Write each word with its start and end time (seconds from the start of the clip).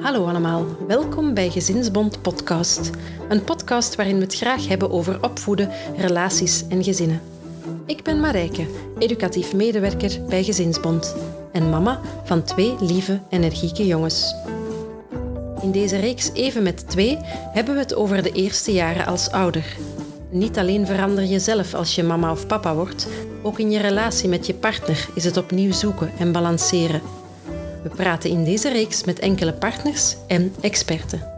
Hallo 0.00 0.26
allemaal, 0.26 0.66
welkom 0.86 1.34
bij 1.34 1.50
Gezinsbond 1.50 2.22
Podcast. 2.22 2.90
Een 3.28 3.44
podcast 3.44 3.94
waarin 3.94 4.16
we 4.16 4.22
het 4.22 4.34
graag 4.34 4.68
hebben 4.68 4.90
over 4.90 5.22
opvoeden, 5.22 5.70
relaties 5.96 6.64
en 6.68 6.84
gezinnen. 6.84 7.20
Ik 7.86 8.02
ben 8.02 8.20
Marijke, 8.20 8.66
educatief 8.98 9.54
medewerker 9.54 10.20
bij 10.28 10.44
Gezinsbond 10.44 11.16
en 11.52 11.70
mama 11.70 12.00
van 12.24 12.42
twee 12.42 12.74
lieve, 12.80 13.20
energieke 13.30 13.86
jongens. 13.86 14.34
In 15.62 15.70
deze 15.70 15.96
reeks 15.96 16.32
Even 16.32 16.62
met 16.62 16.90
twee 16.90 17.18
hebben 17.52 17.74
we 17.74 17.80
het 17.80 17.94
over 17.94 18.22
de 18.22 18.32
eerste 18.32 18.72
jaren 18.72 19.06
als 19.06 19.30
ouder. 19.30 19.76
Niet 20.34 20.58
alleen 20.58 20.86
verander 20.86 21.24
je 21.24 21.38
zelf 21.38 21.74
als 21.74 21.94
je 21.94 22.02
mama 22.02 22.30
of 22.30 22.46
papa 22.46 22.74
wordt, 22.74 23.08
ook 23.42 23.58
in 23.58 23.70
je 23.70 23.78
relatie 23.78 24.28
met 24.28 24.46
je 24.46 24.54
partner 24.54 25.08
is 25.14 25.24
het 25.24 25.36
opnieuw 25.36 25.72
zoeken 25.72 26.12
en 26.18 26.32
balanceren. 26.32 27.02
We 27.82 27.88
praten 27.88 28.30
in 28.30 28.44
deze 28.44 28.72
reeks 28.72 29.04
met 29.04 29.18
enkele 29.18 29.52
partners 29.52 30.16
en 30.26 30.54
experten. 30.60 31.32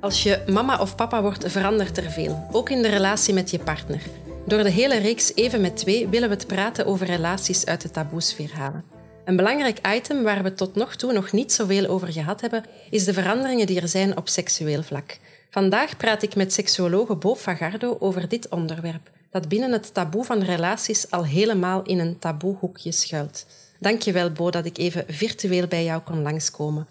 Als 0.00 0.22
je 0.22 0.42
mama 0.46 0.78
of 0.78 0.94
papa 0.94 1.22
wordt, 1.22 1.50
verandert 1.50 1.96
er 1.96 2.10
veel, 2.10 2.48
ook 2.52 2.70
in 2.70 2.82
de 2.82 2.88
relatie 2.88 3.34
met 3.34 3.50
je 3.50 3.58
partner. 3.58 4.00
Door 4.46 4.62
de 4.62 4.70
hele 4.70 4.98
reeks 4.98 5.34
Even 5.34 5.60
met 5.60 5.76
twee 5.76 6.08
willen 6.08 6.28
we 6.28 6.34
het 6.34 6.46
praten 6.46 6.86
over 6.86 7.06
relaties 7.06 7.66
uit 7.66 7.80
de 7.80 7.90
taboesfeer 7.90 8.50
halen. 8.54 8.84
Een 9.24 9.36
belangrijk 9.36 9.78
item 9.96 10.22
waar 10.22 10.42
we 10.42 10.54
tot 10.54 10.74
nog 10.74 10.96
toe 10.96 11.12
nog 11.12 11.32
niet 11.32 11.52
zoveel 11.52 11.86
over 11.86 12.12
gehad 12.12 12.40
hebben, 12.40 12.64
is 12.90 13.04
de 13.04 13.12
veranderingen 13.12 13.66
die 13.66 13.80
er 13.80 13.88
zijn 13.88 14.16
op 14.16 14.28
seksueel 14.28 14.82
vlak. 14.82 15.18
Vandaag 15.54 15.96
praat 15.96 16.22
ik 16.22 16.36
met 16.36 16.52
seksuologe 16.52 17.16
Bo 17.16 17.34
Fagardo 17.34 17.96
over 17.98 18.28
dit 18.28 18.48
onderwerp, 18.48 19.10
dat 19.30 19.48
binnen 19.48 19.72
het 19.72 19.94
taboe 19.94 20.24
van 20.24 20.42
relaties 20.42 21.10
al 21.10 21.24
helemaal 21.24 21.82
in 21.82 21.98
een 21.98 22.18
taboehoekje 22.18 22.92
schuilt. 22.92 23.46
Dankjewel 23.80 24.32
Bo 24.32 24.50
dat 24.50 24.64
ik 24.64 24.78
even 24.78 25.04
virtueel 25.08 25.66
bij 25.66 25.84
jou 25.84 26.02
kon 26.02 26.22
langskomen. 26.22 26.86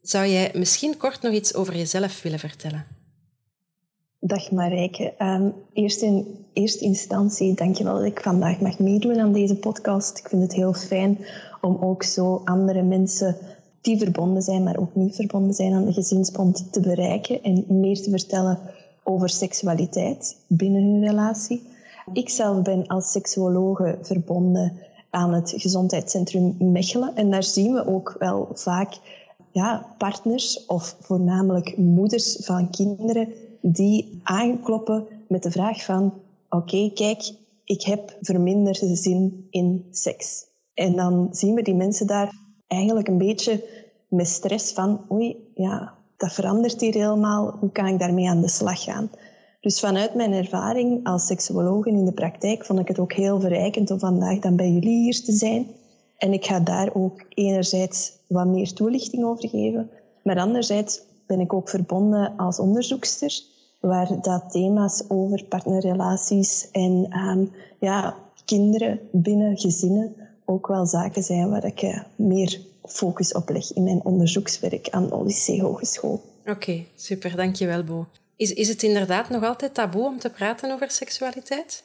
Zou 0.00 0.26
jij 0.26 0.50
misschien 0.54 0.96
kort 0.96 1.22
nog 1.22 1.32
iets 1.32 1.54
over 1.54 1.76
jezelf 1.76 2.22
willen 2.22 2.38
vertellen? 2.38 2.86
Dag 4.20 4.50
Marijke. 4.50 5.14
Um, 5.18 5.54
eerst 5.72 6.02
in 6.02 6.46
eerste 6.52 6.84
instantie, 6.84 7.54
dankjewel 7.54 7.94
dat 7.94 8.04
ik 8.04 8.20
vandaag 8.20 8.60
mag 8.60 8.78
meedoen 8.78 9.20
aan 9.20 9.32
deze 9.32 9.56
podcast. 9.56 10.18
Ik 10.18 10.28
vind 10.28 10.42
het 10.42 10.54
heel 10.54 10.74
fijn 10.74 11.26
om 11.60 11.76
ook 11.80 12.02
zo 12.02 12.42
andere 12.44 12.82
mensen 12.82 13.36
die 13.88 13.98
verbonden 13.98 14.42
zijn, 14.42 14.62
maar 14.62 14.76
ook 14.76 14.94
niet 14.94 15.14
verbonden 15.14 15.54
zijn 15.54 15.72
aan 15.72 15.84
de 15.84 15.92
gezinsbond 15.92 16.72
te 16.72 16.80
bereiken 16.80 17.42
en 17.42 17.64
meer 17.68 18.02
te 18.02 18.10
vertellen 18.10 18.58
over 19.02 19.28
seksualiteit 19.28 20.36
binnen 20.46 20.82
hun 20.82 21.06
relatie. 21.06 21.62
Ik 22.12 22.28
zelf 22.28 22.62
ben 22.62 22.86
als 22.86 23.12
seksuologe 23.12 23.98
verbonden 24.02 24.72
aan 25.10 25.32
het 25.32 25.54
gezondheidscentrum 25.56 26.56
Mechelen 26.58 27.14
en 27.14 27.30
daar 27.30 27.44
zien 27.44 27.72
we 27.72 27.86
ook 27.86 28.16
wel 28.18 28.48
vaak 28.52 28.98
ja, 29.52 29.94
partners 29.98 30.66
of 30.66 30.96
voornamelijk 31.00 31.76
moeders 31.76 32.36
van 32.40 32.70
kinderen 32.70 33.28
die 33.60 34.20
aankloppen 34.22 35.06
met 35.28 35.42
de 35.42 35.50
vraag 35.50 35.84
van 35.84 36.12
oké, 36.48 36.90
kijk, 36.94 37.32
ik 37.64 37.82
heb 37.82 38.16
verminderde 38.20 38.96
zin 38.96 39.46
in 39.50 39.86
seks. 39.90 40.46
En 40.74 40.96
dan 40.96 41.28
zien 41.30 41.54
we 41.54 41.62
die 41.62 41.74
mensen 41.74 42.06
daar 42.06 42.46
eigenlijk 42.68 43.08
een 43.08 43.18
beetje 43.18 43.64
met 44.08 44.26
stress 44.26 44.72
van 44.72 45.00
oei, 45.10 45.52
ja, 45.54 45.94
dat 46.16 46.32
verandert 46.32 46.80
hier 46.80 46.94
helemaal, 46.94 47.56
hoe 47.60 47.72
kan 47.72 47.86
ik 47.86 47.98
daarmee 47.98 48.28
aan 48.28 48.40
de 48.40 48.48
slag 48.48 48.82
gaan? 48.82 49.10
Dus 49.60 49.80
vanuit 49.80 50.14
mijn 50.14 50.32
ervaring 50.32 51.06
als 51.06 51.26
seksuoloog 51.26 51.86
in 51.86 52.04
de 52.04 52.12
praktijk 52.12 52.64
vond 52.64 52.78
ik 52.78 52.88
het 52.88 52.98
ook 52.98 53.12
heel 53.12 53.40
verrijkend 53.40 53.90
om 53.90 53.98
vandaag 53.98 54.38
dan 54.38 54.56
bij 54.56 54.70
jullie 54.70 55.02
hier 55.02 55.22
te 55.22 55.32
zijn. 55.32 55.66
En 56.16 56.32
ik 56.32 56.44
ga 56.46 56.60
daar 56.60 56.94
ook 56.94 57.24
enerzijds 57.28 58.12
wat 58.28 58.46
meer 58.46 58.72
toelichting 58.72 59.24
over 59.24 59.48
geven, 59.48 59.90
maar 60.22 60.38
anderzijds 60.38 61.02
ben 61.26 61.40
ik 61.40 61.52
ook 61.52 61.68
verbonden 61.68 62.36
als 62.36 62.58
onderzoekster, 62.58 63.42
waar 63.80 64.22
dat 64.22 64.50
thema's 64.50 65.04
over 65.08 65.44
partnerrelaties 65.44 66.68
en 66.70 67.18
um, 67.18 67.50
ja, 67.80 68.16
kinderen 68.44 69.00
binnen 69.12 69.58
gezinnen 69.58 70.14
ook 70.44 70.66
wel 70.66 70.86
zaken 70.86 71.22
zijn 71.22 71.50
waar 71.50 71.64
ik 71.64 71.82
uh, 71.82 72.00
meer 72.16 72.60
focus 72.88 73.32
op 73.32 73.48
leg 73.48 73.72
in 73.72 73.82
mijn 73.82 74.04
onderzoekswerk 74.04 74.88
aan 74.90 75.06
de 75.06 75.14
Odyssee 75.14 75.62
Hogeschool. 75.62 76.22
Oké, 76.46 76.84
super, 76.96 77.36
dankjewel 77.36 77.84
Bo. 77.84 78.06
Is, 78.36 78.52
is 78.52 78.68
het 78.68 78.82
inderdaad 78.82 79.28
nog 79.28 79.44
altijd 79.44 79.74
taboe 79.74 80.04
om 80.04 80.18
te 80.18 80.30
praten 80.30 80.72
over 80.72 80.90
seksualiteit? 80.90 81.84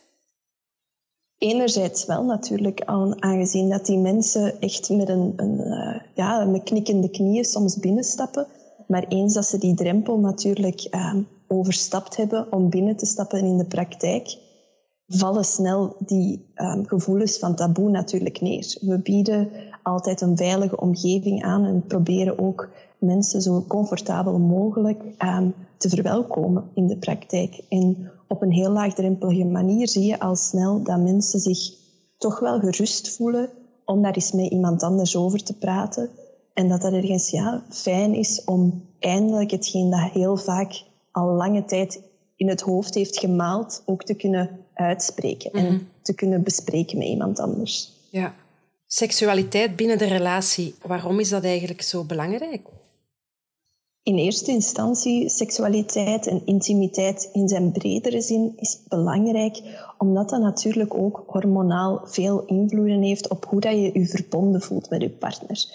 Enerzijds 1.37 2.05
wel 2.05 2.23
natuurlijk, 2.23 2.81
aangezien 3.19 3.69
dat 3.69 3.85
die 3.85 3.97
mensen 3.97 4.59
echt 4.59 4.89
met 4.89 5.09
een, 5.09 5.33
een 5.35 5.59
uh, 5.59 6.01
ja, 6.15 6.45
met 6.45 6.63
knikkende 6.63 7.09
knieën 7.09 7.45
soms 7.45 7.77
binnenstappen. 7.77 8.47
Maar 8.87 9.05
eens 9.07 9.33
dat 9.33 9.45
ze 9.45 9.57
die 9.57 9.75
drempel 9.75 10.19
natuurlijk 10.19 10.87
uh, 10.91 11.15
overstapt 11.47 12.15
hebben 12.15 12.51
om 12.51 12.69
binnen 12.69 12.95
te 12.95 13.05
stappen 13.05 13.39
in 13.39 13.57
de 13.57 13.65
praktijk, 13.65 14.37
vallen 15.07 15.45
snel 15.45 15.95
die 15.99 16.51
um, 16.55 16.87
gevoelens 16.87 17.37
van 17.37 17.55
taboe 17.55 17.89
natuurlijk 17.89 18.41
neer. 18.41 18.77
We 18.81 18.99
bieden 18.99 19.51
altijd 19.83 20.21
een 20.21 20.37
veilige 20.37 20.79
omgeving 20.79 21.43
aan 21.43 21.65
en 21.65 21.83
proberen 21.87 22.39
ook 22.39 22.69
mensen 22.97 23.41
zo 23.41 23.65
comfortabel 23.67 24.39
mogelijk 24.39 25.03
um, 25.19 25.53
te 25.77 25.89
verwelkomen 25.89 26.69
in 26.73 26.87
de 26.87 26.97
praktijk. 26.97 27.61
En 27.69 28.11
op 28.27 28.41
een 28.41 28.51
heel 28.51 28.71
laagdrempelige 28.71 29.45
manier 29.45 29.87
zie 29.87 30.05
je 30.05 30.19
al 30.19 30.35
snel 30.35 30.83
dat 30.83 30.99
mensen 30.99 31.39
zich 31.39 31.73
toch 32.17 32.39
wel 32.39 32.59
gerust 32.59 33.15
voelen 33.15 33.49
om 33.85 34.01
daar 34.01 34.13
eens 34.13 34.31
met 34.31 34.51
iemand 34.51 34.83
anders 34.83 35.15
over 35.15 35.43
te 35.43 35.57
praten. 35.57 36.09
En 36.53 36.69
dat 36.69 36.81
dat 36.81 36.93
ergens 36.93 37.29
ja, 37.29 37.63
fijn 37.69 38.13
is 38.13 38.43
om 38.43 38.85
eindelijk 38.99 39.51
hetgeen 39.51 39.89
dat 39.89 40.11
heel 40.11 40.37
vaak 40.37 40.83
al 41.11 41.33
lange 41.33 41.65
tijd 41.65 42.01
in 42.35 42.49
het 42.49 42.61
hoofd 42.61 42.93
heeft 42.93 43.19
gemaald, 43.19 43.83
ook 43.85 44.03
te 44.03 44.13
kunnen 44.13 44.49
uitspreken 44.73 45.51
en 45.51 45.65
mhm. 45.65 45.79
te 46.01 46.13
kunnen 46.13 46.43
bespreken 46.43 46.97
met 46.97 47.07
iemand 47.07 47.39
anders. 47.39 47.91
Ja. 48.09 48.33
Seksualiteit 48.95 49.75
binnen 49.75 49.97
de 49.97 50.05
relatie, 50.05 50.75
waarom 50.81 51.19
is 51.19 51.29
dat 51.29 51.43
eigenlijk 51.43 51.81
zo 51.81 52.03
belangrijk? 52.03 52.61
In 54.03 54.17
eerste 54.17 54.51
instantie, 54.51 55.29
seksualiteit 55.29 56.27
en 56.27 56.41
intimiteit 56.45 57.29
in 57.31 57.47
zijn 57.47 57.71
bredere 57.71 58.21
zin 58.21 58.53
is 58.55 58.79
belangrijk, 58.87 59.61
omdat 59.97 60.29
dat 60.29 60.41
natuurlijk 60.41 60.93
ook 60.93 61.23
hormonaal 61.27 62.01
veel 62.03 62.45
invloeden 62.45 63.01
heeft 63.01 63.29
op 63.29 63.45
hoe 63.45 63.59
dat 63.59 63.71
je 63.71 63.99
je 63.99 64.05
verbonden 64.05 64.61
voelt 64.61 64.89
met 64.89 65.01
je 65.01 65.09
partner. 65.09 65.65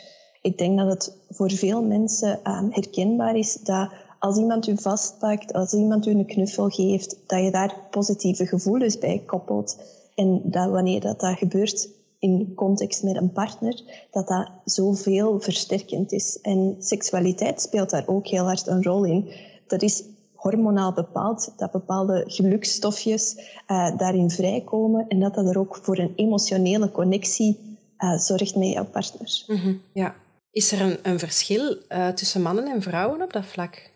Ik 0.43 0.59
denk 0.59 0.79
dat 0.79 0.89
het 0.89 1.17
voor 1.31 1.51
veel 1.51 1.83
mensen 1.83 2.41
uh, 2.45 2.63
herkenbaar 2.71 3.37
is 3.37 3.55
dat 3.55 3.91
als 4.19 4.39
iemand 4.39 4.67
u 4.67 4.77
vastpakt, 4.77 5.53
als 5.53 5.73
iemand 5.73 6.07
u 6.07 6.11
een 6.11 6.27
knuffel 6.27 6.69
geeft, 6.69 7.17
dat 7.27 7.45
je 7.45 7.51
daar 7.51 7.75
positieve 7.91 8.47
gevoelens 8.47 8.99
bij 8.99 9.23
koppelt. 9.27 9.77
En 10.15 10.41
dat 10.45 10.71
wanneer 10.71 11.01
dat, 11.01 11.21
dat 11.21 11.39
gebeurt 11.39 11.98
in 12.19 12.53
context 12.55 13.03
met 13.03 13.17
een 13.17 13.33
partner, 13.33 14.07
dat 14.11 14.29
dat 14.29 14.51
zoveel 14.65 15.41
versterkend 15.41 16.13
is. 16.13 16.39
En 16.43 16.77
seksualiteit 16.79 17.61
speelt 17.61 17.91
daar 17.91 18.07
ook 18.07 18.27
heel 18.27 18.45
hard 18.45 18.67
een 18.67 18.83
rol 18.83 19.05
in. 19.05 19.33
Dat 19.67 19.83
is 19.83 20.05
hormonaal 20.35 20.93
bepaald, 20.93 21.53
dat 21.57 21.71
bepaalde 21.71 22.25
gelukstofjes 22.27 23.37
uh, 23.69 23.97
daarin 23.97 24.31
vrijkomen 24.31 25.09
en 25.09 25.21
dat 25.21 25.35
dat 25.35 25.47
er 25.47 25.59
ook 25.59 25.79
voor 25.83 25.99
een 25.99 26.13
emotionele 26.17 26.91
connectie 26.91 27.79
uh, 27.99 28.19
zorgt 28.19 28.57
met 28.57 28.69
jouw 28.69 28.85
partner. 28.85 29.43
-hmm, 29.47 29.81
ja. 29.93 30.15
Is 30.51 30.73
er 30.73 30.81
een, 30.81 30.99
een 31.03 31.19
verschil 31.19 31.77
uh, 31.89 32.09
tussen 32.09 32.43
mannen 32.43 32.67
en 32.67 32.83
vrouwen 32.83 33.23
op 33.23 33.33
dat 33.33 33.45
vlak? 33.45 33.91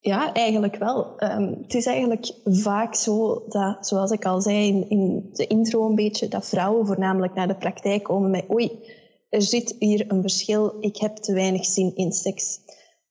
Ja, 0.00 0.32
eigenlijk 0.32 0.76
wel. 0.76 1.22
Um, 1.22 1.58
het 1.62 1.74
is 1.74 1.86
eigenlijk 1.86 2.32
vaak 2.44 2.94
zo 2.94 3.44
dat, 3.48 3.86
zoals 3.86 4.10
ik 4.10 4.24
al 4.24 4.40
zei 4.40 4.66
in, 4.66 4.90
in, 4.90 5.28
de 5.32 5.46
intro 5.46 5.86
een 5.86 5.94
beetje, 5.94 6.28
dat 6.28 6.48
vrouwen 6.48 6.86
voornamelijk 6.86 7.34
naar 7.34 7.48
de 7.48 7.56
praktijk 7.56 8.02
komen 8.02 8.30
met 8.30 8.50
oei, 8.50 8.70
er 9.28 9.42
zit 9.42 9.76
hier 9.78 10.04
een 10.08 10.20
verschil, 10.20 10.76
ik 10.80 10.96
heb 10.96 11.16
te 11.16 11.32
weinig 11.32 11.64
zin 11.64 11.96
in 11.96 12.12
seks. 12.12 12.60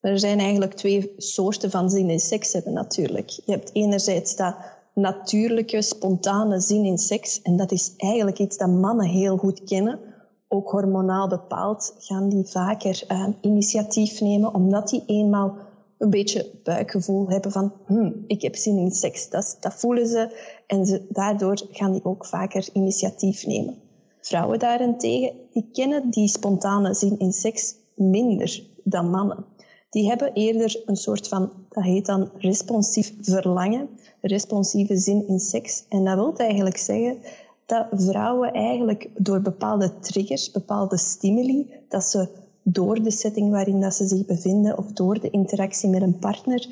Maar 0.02 0.12
er 0.12 0.20
zijn 0.20 0.40
eigenlijk 0.40 0.74
twee 0.74 1.14
soorten 1.18 1.72
van 1.72 1.90
zin 1.90 2.10
in 2.10 2.20
seks 2.20 2.54
hebben 2.54 2.74
natuurlijk. 2.74 3.30
Je 3.30 3.52
hebt 3.52 3.70
enerzijds 3.74 4.36
dat 4.36 4.56
natuurlijke, 4.94 5.82
spontane 5.82 6.60
zin 6.60 6.86
in 6.86 6.98
seks. 6.98 7.42
En 7.42 7.58
dat 7.58 7.72
is 7.72 7.94
eigenlijk 7.98 8.40
iets 8.40 8.58
dat 8.58 8.70
mannen 8.70 9.06
heel 9.06 9.38
goed 9.38 9.64
kennen. 9.64 10.00
Ook 10.48 10.70
hormonaal 10.70 11.28
bepaald 11.28 11.96
gaan 12.00 12.30
die 12.30 12.46
vaker 12.46 13.04
uh, 13.08 13.28
initiatief 13.42 14.22
nemen, 14.22 14.54
omdat 14.54 14.90
die 14.90 15.04
eenmaal 15.06 15.58
een 15.98 16.10
beetje 16.10 16.52
buikgevoel 16.64 17.30
hebben 17.30 17.52
van 17.52 17.74
hm, 17.86 18.12
ik 18.28 18.42
heb 18.42 18.56
zin 18.56 18.78
in 18.78 18.92
seks. 18.92 19.30
Dat, 19.30 19.58
dat 19.60 19.74
voelen 19.74 20.08
ze 20.08 20.38
en 20.68 20.86
ze, 20.86 21.06
daardoor 21.10 21.62
gaan 21.72 21.92
die 21.92 22.06
ook 22.06 22.26
vaker 22.26 22.70
initiatief 22.74 23.46
nemen. 23.46 23.78
Vrouwen 24.22 24.60
daarentegen, 24.60 25.32
die 25.52 25.70
kennen 25.72 26.10
die 26.10 26.28
spontane 26.28 26.94
zin 26.94 27.20
in 27.20 27.32
seks 27.32 27.76
minder 27.96 28.64
dan 28.84 29.10
mannen. 29.10 29.46
Die 29.90 30.08
hebben 30.08 30.34
eerder 30.34 30.82
een 30.86 30.96
soort 30.96 31.28
van, 31.28 31.52
dat 31.70 31.84
heet 31.84 32.06
dan 32.06 32.30
responsief 32.38 33.14
verlangen, 33.22 33.90
responsieve 34.22 34.98
zin 34.98 35.28
in 35.28 35.40
seks. 35.40 35.86
En 35.90 36.04
dat 36.04 36.16
wil 36.16 36.36
eigenlijk 36.36 36.78
zeggen 36.78 37.18
dat 37.66 37.88
vrouwen 37.92 38.54
eigenlijk 38.54 39.10
door 39.18 39.42
bepaalde 39.42 40.00
triggers, 40.00 40.52
bepaalde 40.52 40.98
stimuli, 40.98 41.74
dat 41.90 42.04
ze 42.04 42.28
door 42.70 43.04
de 43.04 43.12
setting 43.12 43.52
waarin 43.52 43.82
dat 43.82 43.96
ze 43.96 44.08
zich 44.08 44.26
bevinden 44.26 44.78
of 44.78 44.92
door 44.92 45.20
de 45.20 45.30
interactie 45.30 45.90
met 45.90 46.02
een 46.02 46.20
partner, 46.20 46.68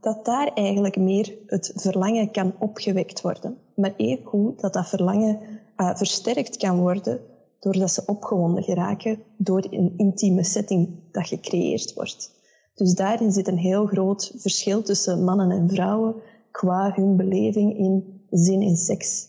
dat 0.00 0.24
daar 0.24 0.52
eigenlijk 0.54 0.96
meer 0.96 1.34
het 1.46 1.72
verlangen 1.74 2.30
kan 2.30 2.54
opgewekt 2.58 3.20
worden. 3.20 3.58
Maar 3.74 3.94
even 3.96 4.24
goed 4.24 4.60
dat 4.60 4.72
dat 4.72 4.88
verlangen 4.88 5.38
uh, 5.76 5.96
versterkt 5.96 6.56
kan 6.56 6.78
worden 6.78 7.20
doordat 7.60 7.90
ze 7.90 8.02
opgewonden 8.06 8.62
geraken 8.62 9.18
door 9.36 9.66
een 9.70 9.94
intieme 9.96 10.44
setting 10.44 10.88
dat 11.12 11.26
gecreëerd 11.26 11.94
wordt. 11.94 12.30
Dus 12.74 12.94
daarin 12.94 13.32
zit 13.32 13.48
een 13.48 13.58
heel 13.58 13.86
groot 13.86 14.32
verschil 14.36 14.82
tussen 14.82 15.24
mannen 15.24 15.50
en 15.50 15.68
vrouwen 15.68 16.14
qua 16.50 16.92
hun 16.94 17.16
beleving 17.16 17.78
in 17.78 18.22
zin 18.30 18.62
in 18.62 18.76
seks. 18.76 19.27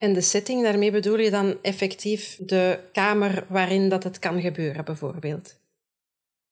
En 0.00 0.12
de 0.12 0.20
setting, 0.20 0.62
daarmee 0.62 0.90
bedoel 0.90 1.18
je 1.18 1.30
dan 1.30 1.54
effectief 1.62 2.38
de 2.46 2.78
kamer 2.92 3.46
waarin 3.48 3.88
dat 3.88 4.04
het 4.04 4.18
kan 4.18 4.40
gebeuren, 4.40 4.84
bijvoorbeeld? 4.84 5.56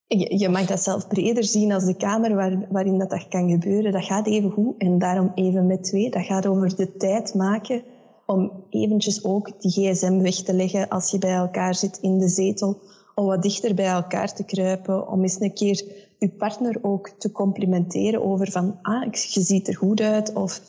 Je, 0.06 0.38
je 0.38 0.48
mag 0.48 0.66
dat 0.66 0.82
zelf 0.82 1.08
breder 1.08 1.44
zien 1.44 1.72
als 1.72 1.84
de 1.84 1.96
kamer 1.96 2.34
waar, 2.34 2.66
waarin 2.70 2.98
dat, 2.98 3.10
dat 3.10 3.28
kan 3.28 3.50
gebeuren. 3.50 3.92
Dat 3.92 4.04
gaat 4.04 4.26
even 4.26 4.50
goed 4.50 4.74
en 4.78 4.98
daarom 4.98 5.32
even 5.34 5.66
met 5.66 5.84
twee. 5.84 6.10
Dat 6.10 6.24
gaat 6.24 6.46
over 6.46 6.76
de 6.76 6.96
tijd 6.96 7.34
maken 7.34 7.82
om 8.26 8.64
eventjes 8.70 9.24
ook 9.24 9.60
die 9.60 9.70
gsm 9.70 10.18
weg 10.18 10.34
te 10.34 10.52
leggen 10.52 10.88
als 10.88 11.10
je 11.10 11.18
bij 11.18 11.34
elkaar 11.34 11.74
zit 11.74 11.98
in 12.00 12.18
de 12.18 12.28
zetel. 12.28 12.80
Om 13.14 13.26
wat 13.26 13.42
dichter 13.42 13.74
bij 13.74 13.86
elkaar 13.86 14.34
te 14.34 14.44
kruipen. 14.44 15.08
Om 15.08 15.22
eens 15.22 15.40
een 15.40 15.54
keer 15.54 15.84
je 16.18 16.28
partner 16.28 16.78
ook 16.82 17.08
te 17.08 17.32
complimenteren 17.32 18.24
over 18.24 18.50
van 18.50 18.78
ah, 18.82 19.12
je 19.12 19.40
ziet 19.40 19.68
er 19.68 19.76
goed 19.76 20.00
uit. 20.00 20.32
Of 20.32 20.60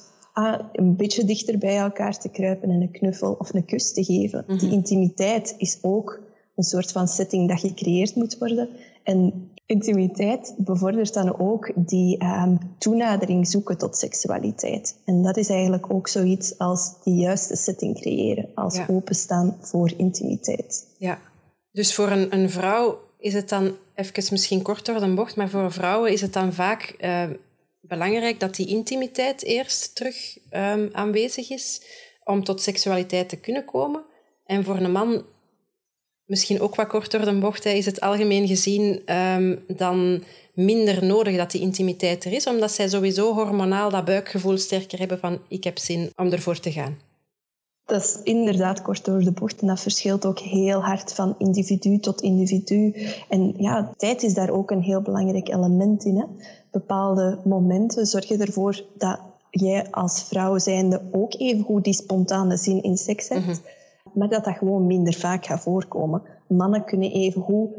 een 0.71 0.95
beetje 0.95 1.23
dichter 1.23 1.57
bij 1.57 1.77
elkaar 1.77 2.17
te 2.17 2.29
kruipen 2.29 2.69
en 2.69 2.81
een 2.81 2.91
knuffel 2.91 3.35
of 3.39 3.53
een 3.53 3.65
kus 3.65 3.93
te 3.93 4.03
geven. 4.03 4.45
Die 4.47 4.55
mhm. 4.55 4.71
intimiteit 4.71 5.55
is 5.57 5.79
ook 5.81 6.19
een 6.55 6.63
soort 6.63 6.91
van 6.91 7.07
setting 7.07 7.49
dat 7.49 7.59
gecreëerd 7.59 8.15
moet 8.15 8.37
worden. 8.37 8.69
En 9.03 9.49
intimiteit 9.65 10.53
bevordert 10.57 11.13
dan 11.13 11.39
ook 11.39 11.71
die 11.75 12.23
um, 12.23 12.57
toenadering 12.77 13.47
zoeken 13.47 13.77
tot 13.77 13.97
seksualiteit. 13.97 14.95
En 15.05 15.21
dat 15.21 15.37
is 15.37 15.49
eigenlijk 15.49 15.93
ook 15.93 16.07
zoiets 16.07 16.57
als 16.57 16.93
die 17.03 17.15
juiste 17.15 17.55
setting 17.55 17.99
creëren, 17.99 18.49
als 18.55 18.79
openstaan 18.87 19.57
voor 19.61 19.93
intimiteit. 19.97 20.87
Ja, 20.97 21.19
dus 21.71 21.95
voor 21.95 22.09
een, 22.09 22.33
een 22.33 22.49
vrouw 22.49 22.97
is 23.17 23.33
het 23.33 23.49
dan, 23.49 23.75
even 23.95 24.23
misschien 24.31 24.61
kort 24.61 24.85
door 24.85 24.99
de 24.99 25.13
bocht, 25.13 25.35
maar 25.35 25.49
voor 25.49 25.71
vrouwen 25.71 26.11
is 26.11 26.21
het 26.21 26.33
dan 26.33 26.53
vaak 26.53 26.95
uh, 26.99 27.23
belangrijk 27.89 28.39
dat 28.39 28.55
die 28.55 28.67
intimiteit 28.67 29.43
eerst 29.43 29.95
terug 29.95 30.37
um, 30.51 30.89
aanwezig 30.91 31.49
is 31.49 31.81
om 32.23 32.43
tot 32.43 32.61
seksualiteit 32.61 33.29
te 33.29 33.39
kunnen 33.39 33.65
komen. 33.65 34.03
En 34.45 34.63
voor 34.63 34.75
een 34.75 34.91
man 34.91 35.25
misschien 36.25 36.61
ook 36.61 36.75
wat 36.75 36.87
korter 36.87 37.25
de 37.25 37.39
bocht, 37.39 37.65
is 37.65 37.85
het 37.85 38.01
algemeen 38.01 38.47
gezien 38.47 39.13
um, 39.15 39.63
dan 39.67 40.23
minder 40.53 41.05
nodig 41.05 41.37
dat 41.37 41.51
die 41.51 41.61
intimiteit 41.61 42.25
er 42.25 42.31
is, 42.31 42.47
omdat 42.47 42.71
zij 42.71 42.89
sowieso 42.89 43.33
hormonaal 43.33 43.89
dat 43.89 44.05
buikgevoel 44.05 44.57
sterker 44.57 44.99
hebben 44.99 45.19
van 45.19 45.41
ik 45.47 45.63
heb 45.63 45.77
zin 45.77 46.11
om 46.15 46.31
ervoor 46.31 46.59
te 46.59 46.71
gaan. 46.71 47.08
Dat 47.89 48.01
is 48.01 48.19
inderdaad 48.23 48.81
kort 48.81 49.05
door 49.05 49.19
de 49.19 49.31
bocht 49.31 49.61
en 49.61 49.67
dat 49.67 49.79
verschilt 49.79 50.25
ook 50.25 50.39
heel 50.39 50.83
hard 50.83 51.13
van 51.13 51.35
individu 51.37 51.99
tot 51.99 52.21
individu. 52.21 52.95
En 53.29 53.53
ja, 53.57 53.91
tijd 53.97 54.23
is 54.23 54.33
daar 54.33 54.49
ook 54.49 54.71
een 54.71 54.81
heel 54.81 55.01
belangrijk 55.01 55.49
element 55.49 56.05
in. 56.05 56.17
Hè? 56.17 56.25
Bepaalde 56.71 57.39
momenten 57.45 58.05
zorgen 58.05 58.41
ervoor 58.41 58.83
dat 58.97 59.19
jij 59.51 59.87
als 59.91 60.23
vrouw 60.23 60.57
zijnde 60.57 61.01
ook 61.11 61.33
even 61.37 61.63
goed 61.63 61.83
die 61.83 61.93
spontane 61.93 62.57
zin 62.57 62.83
in 62.83 62.97
seks 62.97 63.29
hebt. 63.29 63.45
Mhm 63.45 63.55
maar 64.13 64.29
dat 64.29 64.43
dat 64.43 64.57
gewoon 64.57 64.87
minder 64.87 65.13
vaak 65.13 65.45
gaat 65.45 65.61
voorkomen. 65.61 66.21
Mannen 66.47 66.85
kunnen 66.85 67.11
even 67.11 67.41
goed 67.41 67.69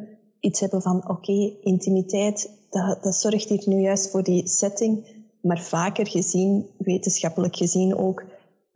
iets 0.41 0.61
hebben 0.61 0.83
van 0.83 1.09
oké, 1.09 1.53
intimiteit, 1.61 2.51
dat, 2.71 3.03
dat 3.03 3.15
zorgt 3.15 3.49
hier 3.49 3.63
nu 3.67 3.81
juist 3.81 4.11
voor 4.11 4.23
die 4.23 4.49
setting. 4.49 5.19
Maar 5.41 5.61
vaker 5.61 6.07
gezien, 6.07 6.67
wetenschappelijk 6.77 7.57
gezien 7.57 7.97
ook, 7.97 8.25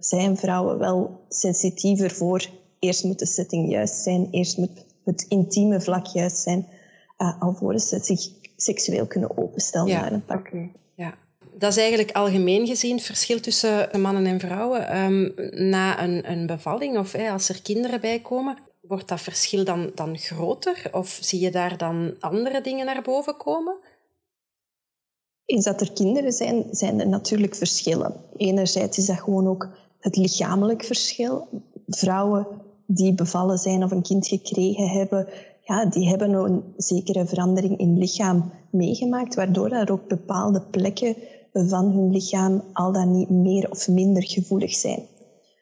zijn 0.06 0.36
vrouwen 0.36 0.78
wel 0.78 1.20
sensitiever 1.28 2.10
voor 2.10 2.48
eerst 2.78 3.04
moet 3.04 3.18
de 3.18 3.26
setting 3.26 3.70
juist 3.70 4.02
zijn, 4.02 4.28
eerst 4.30 4.58
moet 4.58 4.84
het 5.04 5.26
intieme 5.28 5.80
vlak 5.80 6.06
juist 6.06 6.36
zijn, 6.36 6.66
uh, 7.18 7.40
alvorens 7.42 7.88
ze 7.88 7.98
zich 8.02 8.28
seksueel 8.56 9.06
kunnen 9.06 9.38
openstellen 9.38 9.88
ja, 9.88 10.00
naar 10.00 10.12
een 10.12 10.24
partner. 10.24 10.70
Ja 10.94 11.14
dat 11.58 11.70
is 11.70 11.78
eigenlijk 11.78 12.12
algemeen 12.12 12.66
gezien 12.66 12.96
het 12.96 13.04
verschil 13.04 13.40
tussen 13.40 14.00
mannen 14.00 14.26
en 14.26 14.40
vrouwen. 14.40 14.96
Um, 14.96 15.34
na 15.70 16.02
een, 16.02 16.30
een 16.30 16.46
bevalling 16.46 16.98
of 16.98 17.14
als 17.14 17.48
er 17.48 17.62
kinderen 17.62 18.00
bij 18.00 18.20
komen, 18.20 18.58
wordt 18.80 19.08
dat 19.08 19.20
verschil 19.20 19.64
dan, 19.64 19.90
dan 19.94 20.18
groter? 20.18 20.88
Of 20.92 21.18
zie 21.20 21.40
je 21.40 21.50
daar 21.50 21.76
dan 21.76 22.14
andere 22.20 22.60
dingen 22.60 22.86
naar 22.86 23.02
boven 23.02 23.36
komen? 23.36 23.76
Eens 25.44 25.64
dat 25.64 25.80
er 25.80 25.92
kinderen 25.92 26.32
zijn, 26.32 26.64
zijn 26.70 27.00
er 27.00 27.08
natuurlijk 27.08 27.54
verschillen. 27.54 28.14
Enerzijds 28.36 28.98
is 28.98 29.06
dat 29.06 29.20
gewoon 29.20 29.48
ook 29.48 29.68
het 30.04 30.16
lichamelijk 30.16 30.84
verschil. 30.84 31.48
Vrouwen 31.86 32.46
die 32.86 33.14
bevallen 33.14 33.58
zijn 33.58 33.84
of 33.84 33.90
een 33.90 34.02
kind 34.02 34.26
gekregen 34.26 34.88
hebben, 34.88 35.28
ja, 35.60 35.86
die 35.86 36.08
hebben 36.08 36.32
een 36.32 36.62
zekere 36.76 37.26
verandering 37.26 37.78
in 37.78 37.98
lichaam 37.98 38.50
meegemaakt, 38.70 39.34
waardoor 39.34 39.70
er 39.70 39.92
ook 39.92 40.08
bepaalde 40.08 40.60
plekken 40.60 41.16
van 41.52 41.90
hun 41.90 42.10
lichaam 42.10 42.62
al 42.72 42.92
dan 42.92 43.12
niet 43.12 43.30
meer 43.30 43.70
of 43.70 43.88
minder 43.88 44.22
gevoelig 44.22 44.74
zijn. 44.74 45.02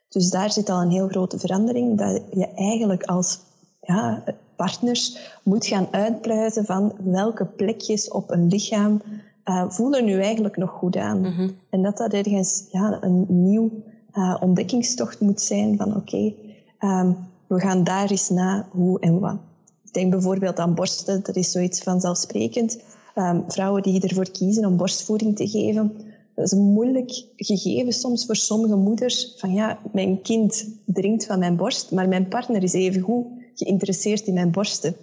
Dus 0.09 0.31
daar 0.31 0.53
zit 0.53 0.71
al 0.71 0.81
een 0.81 0.91
heel 0.91 1.09
grote 1.09 1.39
verandering, 1.39 1.99
dat 1.99 2.23
je 2.33 2.49
eigenlijk 2.49 3.03
als 3.03 3.39
ja, 3.81 4.25
partners 4.56 5.19
moet 5.43 5.67
gaan 5.67 5.89
uitpluizen 5.91 6.65
van 6.65 6.93
welke 7.03 7.47
plekjes 7.47 8.11
op 8.11 8.31
een 8.31 8.49
lichaam 8.49 9.03
uh, 9.44 9.65
voelen 9.69 10.05
nu 10.05 10.21
eigenlijk 10.21 10.56
nog 10.56 10.71
goed 10.71 10.97
aan. 10.97 11.21
Mhm. 11.21 11.49
En 11.71 11.83
dat 11.83 11.97
dat 11.97 12.12
ergens 12.12 12.67
ja, 12.71 12.99
een 13.00 13.27
nieuw 13.29 13.71
uh, 14.14 14.37
ontdekkingstocht 14.41 15.20
moet 15.20 15.41
zijn 15.41 15.76
van 15.76 15.97
oké, 15.97 16.32
um, 16.81 17.17
we 17.47 17.61
gaan 17.61 17.85
daar 17.85 18.11
eens 18.11 18.29
na 18.29 18.67
hoe 18.70 19.00
en 19.00 19.20
wat. 19.20 19.37
Ik 19.85 19.93
denk 19.93 20.11
bijvoorbeeld 20.11 20.59
aan 20.59 20.75
borsten, 20.75 21.23
dat 21.23 21.37
is 21.37 21.50
zoiets 21.50 21.82
vanzelfsprekend. 21.82 22.82
Um, 23.14 23.44
vrouwen 23.49 23.82
die 23.82 24.00
ervoor 24.00 24.31
kiezen 24.31 24.64
om 24.64 24.76
borstvoeding 24.76 25.37
te 25.37 25.49
geven. 25.49 25.93
Dat 26.35 26.44
is 26.44 26.53
een 26.53 26.73
moeilijk 26.73 27.26
gegeven 27.37 27.93
soms 27.93 28.26
voor 28.26 28.37
sommige 28.37 28.76
moeders. 28.76 29.35
Van 29.37 29.53
ja, 29.53 29.79
mijn 29.93 30.23
kind 30.23 30.69
drinkt 30.85 31.26
van 31.26 31.38
mijn 31.38 31.56
borst, 31.56 31.91
maar 31.91 32.08
mijn 32.08 32.29
partner 32.29 32.62
is 32.62 32.73
even 32.73 33.00
goed 33.00 33.26
geïnteresseerd 33.55 34.27
in 34.27 34.34
mijn 34.34 34.51
borsten. 34.51 34.96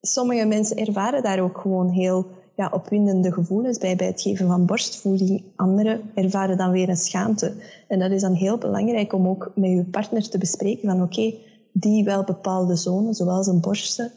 Sommige 0.00 0.44
mensen 0.44 0.76
ervaren 0.76 1.22
daar 1.22 1.40
ook 1.40 1.58
gewoon 1.58 1.88
heel 1.88 2.26
ja, 2.60 2.70
opwindende 2.72 3.32
gevoelens 3.32 3.78
bij, 3.78 3.96
bij 3.96 4.06
het 4.06 4.22
geven 4.22 4.46
van 4.46 4.66
borstvoeding. 4.66 5.42
Anderen 5.56 6.10
ervaren 6.14 6.56
dan 6.56 6.70
weer 6.70 6.88
een 6.88 6.96
schaamte. 6.96 7.54
En 7.88 7.98
dat 7.98 8.10
is 8.10 8.20
dan 8.20 8.32
heel 8.32 8.58
belangrijk 8.58 9.12
om 9.12 9.28
ook 9.28 9.52
met 9.54 9.70
je 9.70 9.84
partner 9.84 10.28
te 10.28 10.38
bespreken 10.38 10.88
van 10.88 11.02
oké, 11.02 11.34
die 11.72 12.04
wel 12.04 12.24
bepaalde 12.24 12.76
zones, 12.76 13.16
zoals 13.16 13.46
een 13.46 13.60
borsten, 13.60 14.12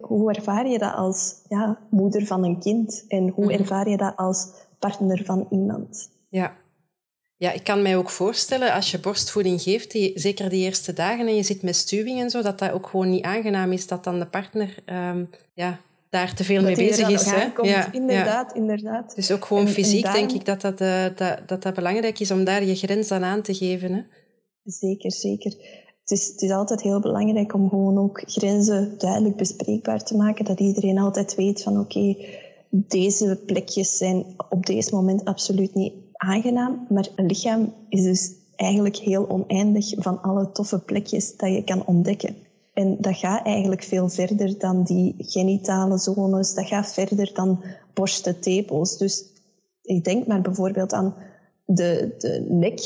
hoe 0.00 0.32
ervaar 0.32 0.68
je 0.68 0.78
dat 0.78 0.94
als 0.94 1.34
ja, 1.48 1.78
moeder 1.90 2.26
van 2.26 2.44
een 2.44 2.58
kind? 2.58 3.04
En 3.08 3.28
hoe 3.28 3.44
mhm. 3.44 3.54
ervaar 3.54 3.88
je 3.88 3.96
dat 3.96 4.16
als 4.16 4.48
partner 4.78 5.24
van 5.24 5.46
iemand? 5.50 6.10
Ja. 6.28 6.52
Ja, 7.36 7.52
ik 7.52 7.64
kan 7.64 7.82
mij 7.82 7.96
ook 7.96 8.10
voorstellen, 8.10 8.72
als 8.72 8.90
je 8.90 9.00
borstvoeding 9.00 9.62
geeft, 9.62 9.90
die, 9.90 10.12
zeker 10.14 10.48
die 10.48 10.64
eerste 10.64 10.92
dagen, 10.92 11.26
en 11.26 11.34
je 11.34 11.42
zit 11.42 11.62
met 11.62 11.76
stuwing 11.76 12.20
en 12.20 12.30
zo, 12.30 12.42
dat 12.42 12.58
dat 12.58 12.70
ook 12.70 12.86
gewoon 12.86 13.10
niet 13.10 13.24
aangenaam 13.24 13.72
is, 13.72 13.86
dat 13.86 14.04
dan 14.04 14.18
de 14.18 14.26
partner 14.26 14.74
um, 14.86 15.30
ja, 15.54 15.78
daar 16.12 16.34
te 16.34 16.44
veel 16.44 16.62
mee 16.62 16.76
bezig 16.76 17.08
is. 17.08 17.30
Hè? 17.30 17.48
Ja, 17.62 17.92
inderdaad, 17.92 18.50
ja. 18.54 18.60
inderdaad. 18.60 19.14
Dus 19.14 19.30
ook 19.30 19.44
gewoon 19.44 19.68
fysiek 19.68 20.12
denk 20.12 20.32
ik 20.32 20.44
dat 20.44 20.60
dat, 20.60 20.80
uh, 20.80 21.04
dat, 21.16 21.38
dat 21.46 21.62
dat 21.62 21.74
belangrijk 21.74 22.20
is 22.20 22.30
om 22.30 22.44
daar 22.44 22.64
je 22.64 22.74
grens 22.74 23.10
aan 23.10 23.24
aan 23.24 23.42
te 23.42 23.54
geven. 23.54 23.92
Hè? 23.92 24.02
Zeker, 24.64 25.12
zeker 25.12 25.52
het 26.02 26.10
is, 26.10 26.28
het 26.28 26.42
is 26.42 26.50
altijd 26.50 26.82
heel 26.82 27.00
belangrijk 27.00 27.54
om 27.54 27.68
gewoon 27.68 27.98
ook 27.98 28.22
grenzen 28.24 28.94
duidelijk 28.98 29.36
bespreekbaar 29.36 30.04
te 30.04 30.16
maken. 30.16 30.44
Dat 30.44 30.60
iedereen 30.60 30.98
altijd 30.98 31.34
weet 31.34 31.62
van 31.62 31.80
oké, 31.80 32.16
deze 32.70 33.40
plekjes 33.46 33.96
zijn 33.96 34.24
op 34.48 34.66
deze 34.66 34.94
moment 34.94 35.24
absoluut 35.24 35.74
niet 35.74 35.94
aangenaam. 36.12 36.86
Maar 36.88 37.08
een 37.16 37.26
lichaam 37.26 37.74
is 37.88 38.02
dus 38.02 38.32
eigenlijk 38.56 38.96
heel 38.96 39.28
oneindig 39.28 39.94
van 39.96 40.22
alle 40.22 40.52
toffe 40.52 40.78
plekjes 40.78 41.36
dat 41.36 41.54
je 41.54 41.64
kan 41.64 41.86
ontdekken. 41.86 42.36
En 42.72 42.96
dat 43.00 43.16
gaat 43.16 43.46
eigenlijk 43.46 43.82
veel 43.82 44.08
verder 44.08 44.58
dan 44.58 44.82
die 44.82 45.14
genitale 45.18 45.98
zones. 45.98 46.54
Dat 46.54 46.66
gaat 46.66 46.92
verder 46.92 47.30
dan 47.34 47.64
borsten, 47.94 48.40
tepels. 48.40 48.98
Dus 48.98 49.24
ik 49.82 50.04
denk 50.04 50.26
maar 50.26 50.40
bijvoorbeeld 50.40 50.92
aan 50.92 51.14
de, 51.64 52.14
de 52.18 52.46
nek 52.48 52.80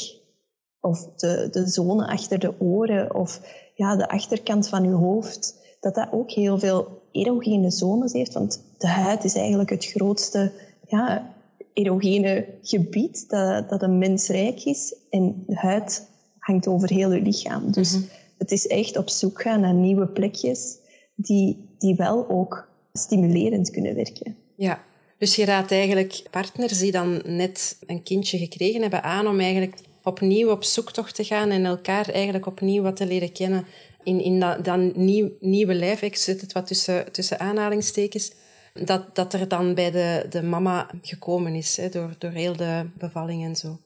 of 0.81 1.07
de, 1.17 1.49
de 1.51 1.67
zone 1.67 2.07
achter 2.07 2.39
de 2.39 2.61
oren 2.61 3.15
of 3.15 3.41
ja, 3.75 3.97
de 3.97 4.09
achterkant 4.09 4.69
van 4.69 4.85
je 4.85 4.95
hoofd, 4.95 5.57
dat 5.81 5.95
dat 5.95 6.09
ook 6.13 6.31
heel 6.31 6.59
veel 6.59 7.03
erogene 7.13 7.71
zones 7.71 8.13
heeft. 8.13 8.33
Want 8.33 8.63
de 8.79 8.89
huid 8.89 9.25
is 9.25 9.35
eigenlijk 9.35 9.71
het 9.71 9.85
grootste 9.85 10.53
ja, 10.87 11.35
erogene 11.73 12.47
gebied 12.63 13.29
dat, 13.29 13.69
dat 13.69 13.83
een 13.83 13.99
mens 13.99 14.29
rijk 14.29 14.65
is. 14.65 14.97
En 15.11 15.45
de 15.47 15.57
huid 15.57 16.11
hangt 16.39 16.67
over 16.67 16.89
heel 16.89 17.13
je 17.13 17.23
lichaam. 17.23 17.71
Dus 17.71 17.93
mhm. 17.93 18.05
Het 18.39 18.51
is 18.51 18.67
echt 18.67 18.97
op 18.97 19.09
zoek 19.09 19.43
gaan 19.43 19.61
naar 19.61 19.75
nieuwe 19.75 20.07
plekjes 20.07 20.77
die, 21.15 21.69
die 21.79 21.95
wel 21.95 22.29
ook 22.29 22.69
stimulerend 22.93 23.71
kunnen 23.71 23.95
werken. 23.95 24.37
Ja, 24.55 24.83
dus 25.19 25.37
je 25.37 25.45
raadt 25.45 25.71
eigenlijk 25.71 26.23
partners 26.31 26.79
die 26.79 26.93
dan 26.93 27.23
net 27.25 27.79
een 27.87 28.03
kindje 28.03 28.39
gekregen 28.39 28.81
hebben 28.81 29.03
aan 29.03 29.27
om 29.27 29.41
eigenlijk 29.41 29.77
opnieuw 30.03 30.51
op 30.51 30.65
zoektocht 30.65 31.15
te 31.15 31.25
gaan 31.25 31.51
en 31.51 31.65
elkaar 31.65 32.09
eigenlijk 32.09 32.47
opnieuw 32.47 32.83
wat 32.83 32.97
te 32.97 33.07
leren 33.07 33.33
kennen 33.33 33.65
in, 34.03 34.21
in 34.21 34.41
dat, 34.41 34.65
dat 34.65 34.97
nieuw, 34.97 35.31
nieuwe 35.41 35.75
lijf. 35.75 36.03
Ik 36.03 36.17
zet 36.17 36.41
het 36.41 36.53
wat 36.53 36.67
tussen, 36.67 37.13
tussen 37.13 37.41
aanhalingstekens. 37.41 38.33
Dat, 38.73 39.15
dat 39.15 39.33
er 39.33 39.49
dan 39.49 39.75
bij 39.75 39.91
de, 39.91 40.27
de 40.31 40.43
mama 40.43 40.91
gekomen 41.03 41.55
is, 41.55 41.77
hè, 41.77 41.89
door, 41.89 42.15
door 42.19 42.31
heel 42.31 42.57
de 42.57 42.87
bevalling 42.99 43.45
en 43.45 43.57
zo. 43.57 43.79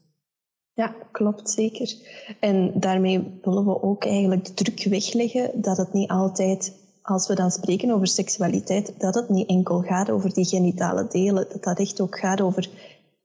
Ja, 0.81 0.95
klopt 1.11 1.51
zeker. 1.51 1.95
En 2.39 2.73
daarmee 2.75 3.41
willen 3.43 3.65
we 3.65 3.83
ook 3.83 4.05
eigenlijk 4.05 4.45
de 4.45 4.55
druk 4.55 4.85
wegleggen 4.85 5.51
dat 5.55 5.77
het 5.77 5.93
niet 5.93 6.11
altijd, 6.11 6.73
als 7.03 7.29
we 7.29 7.35
dan 7.35 7.51
spreken 7.51 7.91
over 7.91 8.07
seksualiteit, 8.07 8.95
dat 8.99 9.15
het 9.15 9.29
niet 9.29 9.49
enkel 9.49 9.81
gaat 9.81 10.11
over 10.11 10.35
die 10.35 10.45
genitale 10.45 11.07
delen. 11.09 11.47
Dat 11.53 11.63
dat 11.63 11.79
echt 11.79 12.01
ook 12.01 12.19
gaat 12.19 12.41
over 12.41 12.69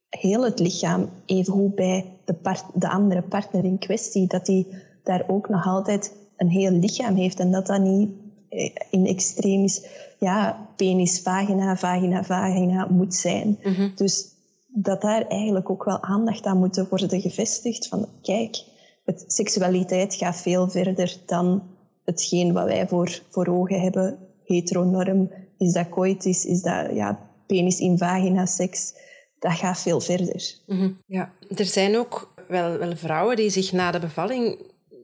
heel 0.09 0.43
het 0.43 0.59
lichaam, 0.59 1.09
evengoed 1.25 1.75
bij 1.75 2.05
de, 2.25 2.33
part, 2.33 2.63
de 2.73 2.89
andere 2.89 3.21
partner 3.21 3.63
in 3.63 3.77
kwestie, 3.77 4.27
dat 4.27 4.45
die 4.45 4.67
daar 5.03 5.23
ook 5.27 5.49
nog 5.49 5.65
altijd 5.65 6.11
een 6.37 6.49
heel 6.49 6.71
lichaam 6.71 7.15
heeft 7.15 7.39
en 7.39 7.51
dat 7.51 7.67
dat 7.67 7.81
niet 7.81 8.09
eh, 8.49 8.69
in 8.89 9.07
extreem 9.07 9.63
is, 9.63 9.85
ja, 10.19 10.67
penis, 10.75 11.21
vagina, 11.21 11.77
vagina, 11.77 12.23
vagina 12.23 12.87
moet 12.89 13.15
zijn. 13.15 13.57
Mhm. 13.63 13.89
Dus 13.95 14.34
dat 14.77 15.01
daar 15.01 15.27
eigenlijk 15.27 15.69
ook 15.69 15.83
wel 15.83 16.01
aandacht 16.03 16.45
aan 16.45 16.57
moet 16.57 16.87
worden 16.89 17.21
gevestigd 17.21 17.87
van, 17.87 18.07
kijk, 18.21 18.63
het, 19.05 19.23
seksualiteit 19.27 20.15
gaat 20.15 20.41
veel 20.41 20.69
verder 20.69 21.17
dan 21.25 21.63
hetgeen 22.03 22.53
wat 22.53 22.65
wij 22.65 22.87
voor, 22.87 23.19
voor 23.29 23.47
ogen 23.47 23.81
hebben. 23.81 24.17
Heteronorm, 24.45 25.31
is 25.57 25.73
dat 25.73 25.89
coitus, 25.89 26.45
is 26.45 26.61
dat 26.61 26.93
ja, 26.93 27.29
penis 27.47 27.79
in 27.79 27.97
vagina 27.97 28.45
seks 28.45 28.93
dat 29.39 29.53
gaat 29.53 29.79
veel 29.79 30.01
verder. 30.01 30.55
Mhm. 30.65 30.91
Ja, 31.07 31.31
er 31.55 31.65
zijn 31.65 31.97
ook 31.97 32.33
wel, 32.47 32.77
wel 32.77 32.95
vrouwen 32.95 33.35
die 33.35 33.49
zich 33.49 33.71
na 33.71 33.91
de 33.91 33.99
bevalling 33.99 34.57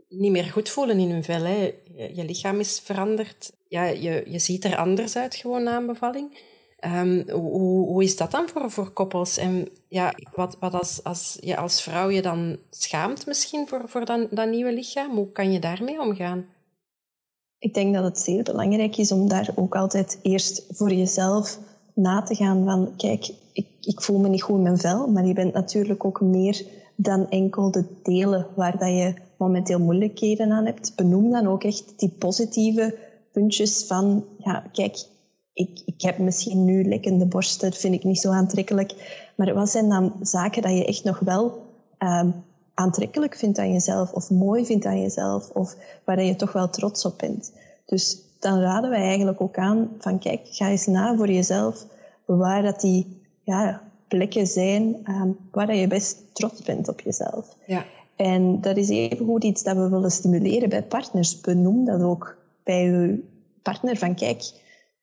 niet 0.09 0.31
meer 0.31 0.43
goed 0.43 0.69
voelen 0.69 0.99
in 0.99 1.09
hun 1.09 1.23
vel. 1.23 1.43
Hè. 1.43 1.73
Je, 2.13 2.25
lichaam 2.25 2.59
is 2.59 2.79
veranderd. 2.83 3.51
Ja, 3.67 3.83
je, 3.85 4.23
je 4.27 4.39
ziet 4.39 4.63
er 4.63 4.75
anders 4.75 5.15
uit 5.15 5.35
gewoon 5.35 5.63
na 5.63 5.77
een 5.77 5.85
bevalling. 5.85 6.37
Um, 6.85 7.29
hoe, 7.29 7.87
hoe 7.87 8.03
is 8.03 8.17
dat 8.17 8.31
dan 8.31 8.49
voor, 8.49 8.71
voor 8.71 8.91
koppels? 8.91 9.37
En 9.37 9.67
ja, 9.87 10.13
wat, 10.35 10.57
wat 10.59 10.73
als, 10.73 11.03
als 11.03 11.37
je 11.39 11.57
als 11.57 11.81
vrouw 11.81 12.09
je 12.09 12.21
dan 12.21 12.57
schaamt 12.69 13.25
misschien 13.25 13.67
voor, 13.67 13.83
voor 13.85 14.05
dat, 14.05 14.27
dat 14.31 14.49
nieuwe 14.49 14.73
lichaam, 14.73 15.15
hoe 15.15 15.31
kan 15.31 15.51
je 15.51 15.59
daarmee 15.59 16.01
omgaan? 16.01 16.45
Ik 17.59 17.73
denk 17.73 17.93
dat 17.93 18.03
het 18.03 18.19
zeer 18.19 18.43
belangrijk 18.43 18.97
is 18.97 19.11
om 19.11 19.27
daar 19.27 19.49
ook 19.55 19.75
altijd 19.75 20.19
eerst 20.21 20.65
voor 20.69 20.93
jezelf 20.93 21.59
na 21.93 22.21
te 22.21 22.35
gaan 22.35 22.65
van, 22.65 22.93
kijk, 22.97 23.29
ik, 23.53 23.67
ik 23.81 24.01
voel 24.01 24.19
me 24.19 24.29
niet 24.29 24.41
goed 24.41 24.55
in 24.55 24.61
mijn 24.61 24.77
vel, 24.77 25.07
maar 25.07 25.25
je 25.25 25.33
bent 25.33 25.53
natuurlijk 25.53 26.05
ook 26.05 26.21
meer 26.21 26.65
dan 26.95 27.29
enkel 27.29 27.71
de 27.71 27.85
delen 28.03 28.47
waar 28.55 28.77
dat 28.77 28.89
je 28.89 29.13
momenteel 29.37 29.79
moeilijkheden 29.79 30.51
aan 30.51 30.65
hebt. 30.65 30.95
Benoem 30.95 31.31
dan 31.31 31.47
ook 31.47 31.63
echt 31.63 31.93
die 31.99 32.09
positieve 32.09 32.97
puntjes 33.31 33.83
van, 33.87 34.25
ja, 34.37 34.63
kijk, 34.71 35.05
ik, 35.53 35.81
ik 35.85 36.01
heb 36.01 36.17
misschien 36.17 36.65
nu 36.65 36.83
lekkende 36.83 37.25
borsten, 37.25 37.69
dat 37.69 37.79
vind 37.79 37.93
ik 37.93 38.03
niet 38.03 38.19
zo 38.19 38.31
aantrekkelijk. 38.31 38.93
Maar 39.35 39.53
wat 39.53 39.69
zijn 39.69 39.89
dan 39.89 40.13
zaken 40.21 40.61
dat 40.61 40.71
je 40.71 40.85
echt 40.85 41.03
nog 41.03 41.19
wel 41.19 41.65
um, 41.99 42.33
aantrekkelijk 42.73 43.35
vindt 43.35 43.57
aan 43.57 43.73
jezelf, 43.73 44.11
of 44.11 44.29
mooi 44.29 44.65
vindt 44.65 44.85
aan 44.85 45.01
jezelf, 45.01 45.49
of 45.49 45.75
waar 46.05 46.23
je 46.23 46.35
toch 46.35 46.51
wel 46.51 46.69
trots 46.69 47.05
op 47.05 47.17
bent? 47.17 47.53
Dus 47.85 48.21
dan 48.39 48.59
raden 48.59 48.89
wij 48.89 49.01
eigenlijk 49.01 49.41
ook 49.41 49.57
aan 49.57 49.89
van 49.97 50.19
kijk, 50.19 50.41
ga 50.43 50.69
eens 50.69 50.87
na 50.87 51.15
voor 51.15 51.31
jezelf 51.31 51.85
waar 52.25 52.61
dat 52.61 52.81
die 52.81 53.21
ja, 53.43 53.81
plekken 54.07 54.47
zijn 54.47 54.97
um, 55.09 55.37
waar 55.51 55.67
dat 55.67 55.77
je 55.77 55.87
best 55.87 56.23
trots 56.33 56.61
bent 56.61 56.87
op 56.87 57.01
jezelf. 57.01 57.55
Ja. 57.65 57.85
En 58.15 58.61
dat 58.61 58.77
is 58.77 58.89
evengoed 58.89 59.43
iets 59.43 59.63
dat 59.63 59.75
we 59.75 59.89
willen 59.89 60.11
stimuleren 60.11 60.69
bij 60.69 60.83
partners. 60.83 61.41
Benoem 61.41 61.85
dat 61.85 62.01
ook 62.01 62.37
bij 62.63 62.83
je 62.83 63.23
partner 63.61 63.97
van 63.97 64.15
kijk, 64.15 64.51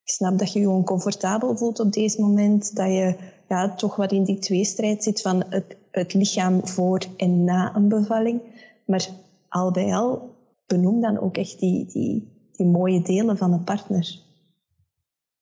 ik 0.08 0.14
snap 0.14 0.38
dat 0.38 0.52
je 0.52 0.60
je 0.60 0.68
oncomfortabel 0.68 1.56
voelt 1.56 1.80
op 1.80 1.92
deze 1.92 2.20
moment, 2.20 2.76
dat 2.76 2.86
je 2.86 3.16
ja, 3.48 3.74
toch 3.74 3.96
wat 3.96 4.12
in 4.12 4.24
die 4.24 4.38
tweestrijd 4.38 5.02
zit 5.02 5.20
van 5.20 5.44
het, 5.48 5.76
het 5.90 6.14
lichaam 6.14 6.66
voor 6.66 7.02
en 7.16 7.44
na 7.44 7.76
een 7.76 7.88
bevalling. 7.88 8.40
Maar 8.84 9.08
al 9.48 9.70
bij 9.70 9.94
al, 9.94 10.34
benoem 10.66 11.00
dan 11.00 11.20
ook 11.20 11.36
echt 11.36 11.58
die, 11.58 11.86
die, 11.86 12.28
die 12.52 12.66
mooie 12.66 13.02
delen 13.02 13.36
van 13.36 13.52
een 13.52 13.64
partner. 13.64 14.18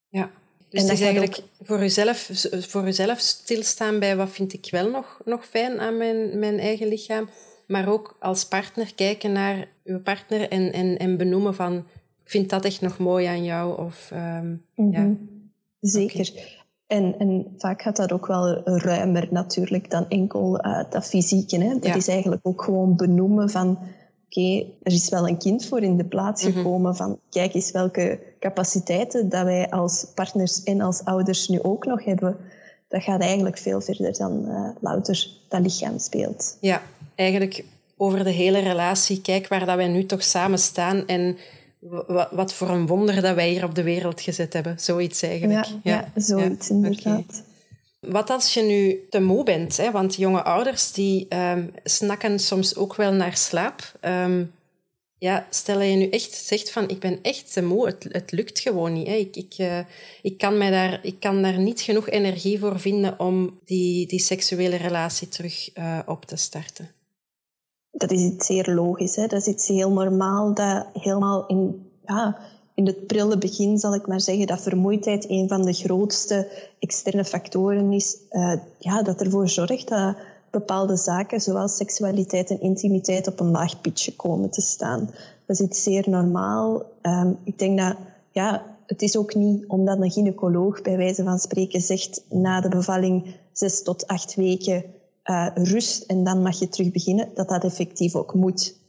Ja, 0.09 0.31
dus 0.69 0.81
en 0.81 0.89
het 0.89 0.99
is 0.99 1.05
eigenlijk 1.05 1.43
voor, 1.63 1.83
uzelf, 1.83 2.31
voor 2.69 2.87
uzelf 2.87 3.19
stilstaan 3.19 3.99
bij 3.99 4.17
wat 4.17 4.31
vind 4.31 4.53
ik 4.53 4.69
wel 4.71 4.91
nog, 4.91 5.21
nog 5.25 5.47
fijn 5.47 5.81
aan 5.81 5.97
mijn, 5.97 6.39
mijn 6.39 6.59
eigen 6.59 6.89
lichaam. 6.89 7.29
Maar 7.67 7.89
ook 7.89 8.17
als 8.21 8.45
partner 8.45 8.95
kijken 8.95 9.33
naar 9.33 9.69
uw 9.85 10.01
partner 10.01 10.49
en, 10.49 10.73
en, 10.73 10.99
en 10.99 11.17
benoemen 11.17 11.55
van... 11.55 11.87
Ik 12.27 12.33
vind 12.33 12.51
dat 12.51 12.65
echt 12.65 12.81
nog 12.81 12.99
mooi 12.99 13.27
aan 13.27 13.45
jou. 13.45 13.85
Of, 13.85 14.11
um, 14.13 14.65
ja. 14.75 15.01
Mhm. 15.01 15.15
Zeker. 15.81 16.33
En, 16.87 17.19
en 17.19 17.55
vaak 17.59 17.83
gaat 17.83 17.97
dat 17.97 18.13
ook 18.13 18.27
wel 18.27 18.61
ruimer 18.65 19.29
natuurlijk 19.31 19.91
dan 19.91 20.09
enkel 20.09 20.67
uh, 20.67 20.83
dat 20.91 21.07
fysieke. 21.07 21.59
Hè? 21.59 21.79
Dat 21.79 21.97
is 21.97 22.09
eigenlijk 22.09 22.47
ook 22.47 22.63
gewoon 22.63 22.97
benoemen 22.97 23.51
van 23.51 23.79
oké, 24.27 24.67
er 24.83 24.93
is 24.93 25.09
wel 25.09 25.29
een 25.29 25.39
kind 25.39 25.67
voor 25.67 25.81
in 25.81 25.97
de 25.97 26.05
plaats 26.05 26.43
mhm. 26.43 26.53
gekomen 26.53 26.97
van 26.97 27.19
kijk 27.31 27.55
eens 27.55 27.71
welke 27.71 28.19
capaciteiten 28.41 29.29
dat 29.29 29.45
wij 29.45 29.71
als 29.71 30.07
partners 30.15 30.63
en 30.63 30.81
als 30.81 31.05
ouders 31.05 31.49
nu 31.49 31.63
ook 31.63 31.87
nog 31.87 32.05
hebben. 32.05 32.37
Dat 32.89 33.03
gaat 33.03 33.21
eigenlijk 33.21 33.59
veel 33.59 33.81
verder 33.81 34.13
dan 34.13 34.45
uh, 34.49 34.69
louter 34.81 35.29
dat 35.49 35.61
lichaam 35.61 35.99
speelt. 35.99 36.57
Ja, 36.61 36.83
eigenlijk 37.15 37.65
over 37.97 38.25
de 38.25 38.31
hele 38.31 38.59
relatie. 38.59 39.21
Kijk 39.21 39.49
waar 39.49 39.67
dat 39.67 39.77
wij 39.77 39.89
nu 39.89 40.07
toch 40.07 40.23
samen 40.23 40.59
staan 40.59 41.07
en 41.07 41.37
wat 42.31 42.53
voor 42.53 42.69
een 42.69 42.87
wonder 42.87 43.23
dat 43.23 43.35
wij 43.35 43.49
hier 43.49 43.65
op 43.65 43.75
de 43.75 43.83
wereld 43.83 44.21
gezet 44.21 44.53
hebben. 44.53 44.79
Zoiets 44.79 45.23
eigenlijk. 45.23 45.65
Ja, 45.65 45.81
ja. 45.83 46.11
ja 46.15 46.21
zoiets 46.21 46.71
inderdaad. 46.71 47.45
Wat 48.01 48.31
als 48.31 48.55
je 48.55 48.63
nu 48.63 49.07
te 49.11 49.21
moe 49.21 49.45
bent? 49.45 49.77
Hè? 49.77 49.91
Want 49.91 50.15
jonge 50.15 50.43
ouders 50.43 50.93
die 50.93 51.27
um, 51.29 51.73
snakken 51.85 52.39
soms 52.39 52.77
ook 52.77 52.95
wel 52.95 53.13
naar 53.13 53.37
slaap. 53.37 53.93
Um, 54.01 54.53
ja, 55.19 55.47
stel 55.51 55.81
je 55.81 55.97
nu 55.97 56.09
echt 56.09 56.35
zegt 56.35 56.71
van 56.71 56.89
ik 56.89 56.99
ben 56.99 57.19
echt 57.23 57.53
te 57.53 57.63
moe, 57.63 57.87
het, 57.87 58.07
het 58.11 58.33
lukt 58.33 58.61
gewoon 58.61 58.93
niet. 58.93 59.07
Hè? 59.07 59.15
Ik, 59.15 59.37
ik, 59.37 59.55
uh, 59.59 59.79
ik, 60.23 60.39
kan 60.39 60.59
mij 60.59 60.71
daar, 60.71 60.99
ik 61.03 61.21
kan 61.21 61.43
daar 61.43 61.59
niet 61.59 61.81
genoeg 61.81 62.09
energie 62.09 62.59
voor 62.59 62.81
vinden 62.81 63.21
om 63.21 63.59
die, 63.65 64.07
die 64.07 64.21
seksuele 64.21 64.77
relatie 64.77 65.29
terug 65.29 65.77
uh, 65.79 65.99
op 66.07 66.25
te 66.25 66.37
starten. 66.37 66.91
Dat 67.97 68.11
is 68.11 68.21
iets 68.21 68.47
zeer 68.47 68.75
logisch. 68.75 69.17
Hè? 69.17 69.27
Dat 69.27 69.41
is 69.41 69.47
iets 69.47 69.69
heel 69.69 69.91
normaal 69.91 70.55
dat 70.55 70.87
helemaal 70.93 71.47
in 71.47 71.87
ja, 72.07 72.39
in 72.75 72.87
het 72.87 73.07
prille 73.07 73.39
begin 73.39 73.79
zal 73.79 73.95
ik 73.95 74.07
maar 74.07 74.21
zeggen 74.21 74.47
dat 74.47 74.61
vermoeidheid 74.63 75.29
een 75.29 75.49
van 75.49 75.63
de 75.63 75.73
grootste 75.73 76.49
externe 76.79 77.25
factoren 77.25 77.93
is. 77.93 78.17
Uh, 78.31 78.53
ja, 78.79 79.03
dat 79.03 79.21
ervoor 79.21 79.49
zorgt 79.49 79.89
dat 79.89 80.17
bepaalde 80.51 80.97
zaken, 80.97 81.41
zoals 81.41 81.77
seksualiteit 81.77 82.51
en 82.51 82.61
intimiteit, 82.61 83.27
op 83.27 83.41
een 83.41 83.51
laag 83.51 83.81
pitje 83.81 84.17
komen 84.17 84.51
te 84.51 84.61
staan. 84.61 85.11
Dat 85.47 85.61
is 85.61 85.67
iets 85.67 85.83
zeer 85.83 86.05
normaal. 86.09 86.83
Um, 87.03 87.39
ik 87.45 87.59
denk 87.59 87.79
dat, 87.79 87.97
ja, 88.31 88.63
het 88.87 89.03
is 89.03 89.17
ook 89.17 89.35
niet 89.35 89.67
omdat 89.67 90.01
een 90.01 90.11
gynaecoloog 90.11 90.83
bij 90.83 90.97
wijze 90.97 91.25
van 91.25 91.39
spreken 91.39 91.81
zegt 91.81 92.23
na 92.29 92.61
de 92.61 92.69
bevalling 92.69 93.35
zes 93.53 93.83
tot 93.83 94.07
acht 94.07 94.35
weken 94.35 94.85
uh, 95.31 95.47
rust 95.55 96.03
en 96.03 96.25
dan 96.25 96.43
mag 96.43 96.59
je 96.59 96.69
terug 96.69 96.91
beginnen, 96.91 97.29
dat 97.35 97.49
dat 97.49 97.65
effectief 97.65 98.15
ook 98.15 98.35
moet. 98.35 98.81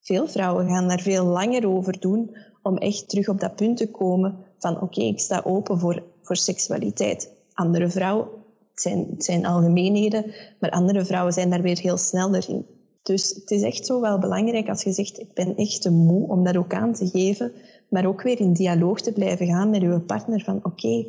Veel 0.00 0.28
vrouwen 0.28 0.68
gaan 0.68 0.88
daar 0.88 1.00
veel 1.00 1.24
langer 1.24 1.68
over 1.68 2.00
doen 2.00 2.36
om 2.62 2.76
echt 2.76 3.08
terug 3.08 3.28
op 3.28 3.40
dat 3.40 3.56
punt 3.56 3.76
te 3.76 3.90
komen 3.90 4.36
van 4.58 4.80
oké, 4.80 5.00
ik 5.00 5.20
sta 5.20 5.42
open 5.44 5.78
voor, 5.78 6.02
voor 6.22 6.36
seksualiteit. 6.36 7.32
Andere 7.52 7.90
vrouwen, 7.90 8.28
het 8.70 8.80
zijn, 8.80 9.06
het 9.10 9.24
zijn 9.24 9.46
algemeenheden, 9.46 10.34
maar 10.60 10.70
andere 10.70 11.04
vrouwen 11.04 11.32
zijn 11.32 11.50
daar 11.50 11.62
weer 11.62 11.78
heel 11.78 11.96
sneller 11.96 12.44
in. 12.48 12.66
Dus 13.02 13.34
het 13.34 13.50
is 13.50 13.62
echt 13.62 13.86
zo 13.86 14.00
wel 14.00 14.18
belangrijk 14.18 14.68
als 14.68 14.82
je 14.82 14.92
zegt, 14.92 15.20
ik 15.20 15.34
ben 15.34 15.56
echt 15.56 15.82
te 15.82 15.90
moe 15.90 16.28
om 16.28 16.44
dat 16.44 16.56
ook 16.56 16.74
aan 16.74 16.92
te 16.92 17.08
geven, 17.08 17.52
maar 17.88 18.06
ook 18.06 18.22
weer 18.22 18.40
in 18.40 18.52
dialoog 18.52 19.00
te 19.00 19.12
blijven 19.12 19.46
gaan 19.46 19.70
met 19.70 19.80
je 19.80 20.00
partner 20.00 20.40
van 20.40 20.60
oké, 20.62 21.06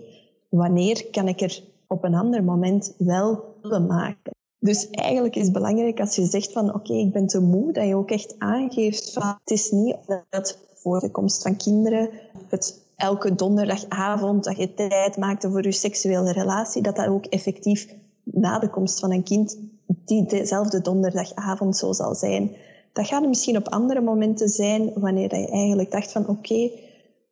wanneer 0.50 1.06
kan 1.12 1.28
ik 1.28 1.42
er 1.42 1.64
op 1.88 2.04
een 2.04 2.16
ander 2.16 2.44
moment 2.44 2.94
wel 2.98 3.56
willen 3.62 3.86
maken? 3.86 4.37
Dus 4.60 4.90
eigenlijk 4.90 5.36
is 5.36 5.44
het 5.44 5.54
belangrijk 5.54 6.00
als 6.00 6.16
je 6.16 6.26
zegt 6.26 6.52
van 6.52 6.74
oké, 6.74 6.94
ik 6.94 7.12
ben 7.12 7.28
te 7.28 7.40
moe, 7.40 7.72
dat 7.72 7.88
je 7.88 7.96
ook 7.96 8.12
echt 8.12 8.36
aangeeft 8.38 9.14
van 9.14 9.24
het 9.24 9.52
is 9.52 9.72
niet 9.72 9.96
dat 10.30 10.58
voor 10.74 11.00
de 11.00 11.12
komst 11.12 11.42
van 11.42 11.58
kinderen. 11.58 12.10
Het 12.50 12.86
elke 12.96 13.36
donderdagavond 13.36 14.44
dat 14.44 14.58
je 14.58 14.74
tijd 14.74 15.18
maakte 15.18 15.50
voor 15.50 15.64
je 15.64 15.72
seksuele 15.72 16.32
relatie, 16.32 16.82
dat 16.82 16.96
dat 16.96 17.08
ook 17.08 17.26
effectief 17.26 17.96
na 18.24 18.60
de 18.60 18.70
komst 18.70 19.00
van 19.00 19.12
een 19.12 19.24
kind 19.24 19.58
die 20.06 20.26
dezelfde 20.26 20.82
donderdagavond 20.82 21.78
zo 21.78 21.94
zal 21.94 22.16
zijn. 22.16 22.56
Dat 22.94 23.08
gaat 23.08 23.28
misschien 23.28 23.58
op 23.58 23.68
andere 23.68 24.02
momenten 24.02 24.50
zijn 24.50 24.92
wanneer 24.94 25.36
je 25.36 25.48
eigenlijk 25.48 25.92
dacht 25.92 26.12
van 26.12 26.28
oké, 26.28 26.70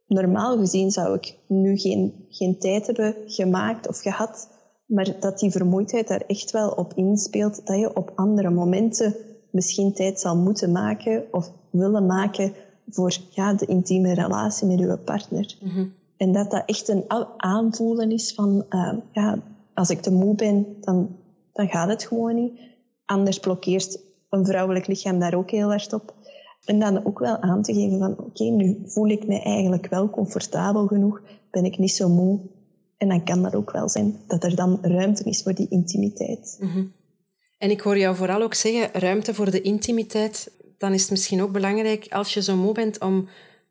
normaal 0.08 0.58
gezien 0.58 0.92
zou 0.92 1.16
ik 1.16 1.38
nu 1.48 1.78
geen, 1.78 2.26
geen 2.30 2.60
tijd 2.60 2.86
hebben 2.86 3.16
gemaakt 3.26 3.88
of 3.88 4.00
gehad, 4.00 4.50
maar 4.86 5.16
dat 5.20 5.40
die 5.40 5.52
vermoeidheid 5.52 6.08
daar 6.08 6.24
echt 6.28 6.52
wel 6.52 6.70
op 6.70 6.94
inspeelt, 6.94 7.66
dat 7.68 7.80
je 7.80 7.96
op 7.96 8.12
andere 8.16 8.50
momenten 8.50 9.16
misschien 9.50 9.94
tijd 9.94 10.20
zal 10.20 10.38
moeten 10.38 10.72
maken 10.72 11.24
of 11.32 11.52
willen 11.70 12.06
maken 12.06 12.54
voor 12.90 13.18
ja, 13.30 13.54
de 13.54 13.66
intieme 13.66 14.14
relatie 14.14 14.68
met 14.68 14.80
je 14.80 14.98
partner. 14.98 15.58
Mhm. 15.62 15.86
En 16.18 16.32
dat 16.32 16.52
dat 16.52 16.64
echt 16.66 16.88
een 16.88 17.04
aanvoelen 17.38 18.12
is 18.12 18.34
van, 18.34 18.66
uh, 18.70 18.94
ja, 19.12 19.40
als 19.74 19.90
ik 19.90 20.02
te 20.02 20.12
moe 20.12 20.36
ben, 20.36 20.66
dan, 20.82 21.16
dan 21.54 21.68
gaat 21.68 21.90
het 21.90 22.04
gewoon 22.04 22.36
niet. 22.36 22.60
Anders 23.06 23.40
blokkeert 23.40 24.00
een 24.30 24.46
vrouwelijk 24.46 24.88
lichaam 24.88 25.20
daar 25.20 25.34
ook 25.34 25.52
heel 25.52 25.74
erg 25.74 25.94
op. 25.94 26.14
En 26.66 26.80
dan 26.80 27.06
ook 27.06 27.20
wel 27.20 27.38
aan 27.38 27.62
te 27.62 27.74
geven 27.74 28.00
van, 28.00 28.16
oké, 28.20 28.44
nu 28.44 28.82
voel 28.86 29.08
ik 29.08 29.28
me 29.28 29.42
eigenlijk 29.42 29.88
wel 29.88 30.10
comfortabel 30.10 30.88
genoeg, 30.88 31.22
ben 31.52 31.66
ik 31.66 31.78
niet 31.78 31.92
zo 31.92 32.10
moe. 32.10 32.40
En 32.98 33.08
dan 33.08 33.24
kan 33.24 33.44
dat 33.44 33.56
ook 33.56 33.72
wel 33.72 33.90
zijn 33.90 34.20
dat 34.28 34.44
er 34.44 34.56
dan 34.56 34.80
ruimte 34.82 35.24
is 35.24 35.44
voor 35.44 35.54
die 35.54 35.70
intimiteit. 35.70 36.58
Mhm. 36.60 36.84
En 37.58 37.70
ik 37.70 37.82
hoor 37.82 37.98
jou 37.98 38.16
vooral 38.16 38.42
ook 38.42 38.54
zeggen, 38.54 39.02
ruimte 39.02 39.34
voor 39.34 39.52
de 39.52 39.62
intimiteit. 39.62 40.52
Dan 40.78 40.94
is 40.94 41.02
het 41.02 41.12
misschien 41.12 41.42
ook 41.42 41.52
belangrijk, 41.52 42.08
als 42.10 42.34
je 42.34 42.42
zo 42.42 42.56
moe 42.56 42.74
bent, 42.74 43.00
om 43.00 43.28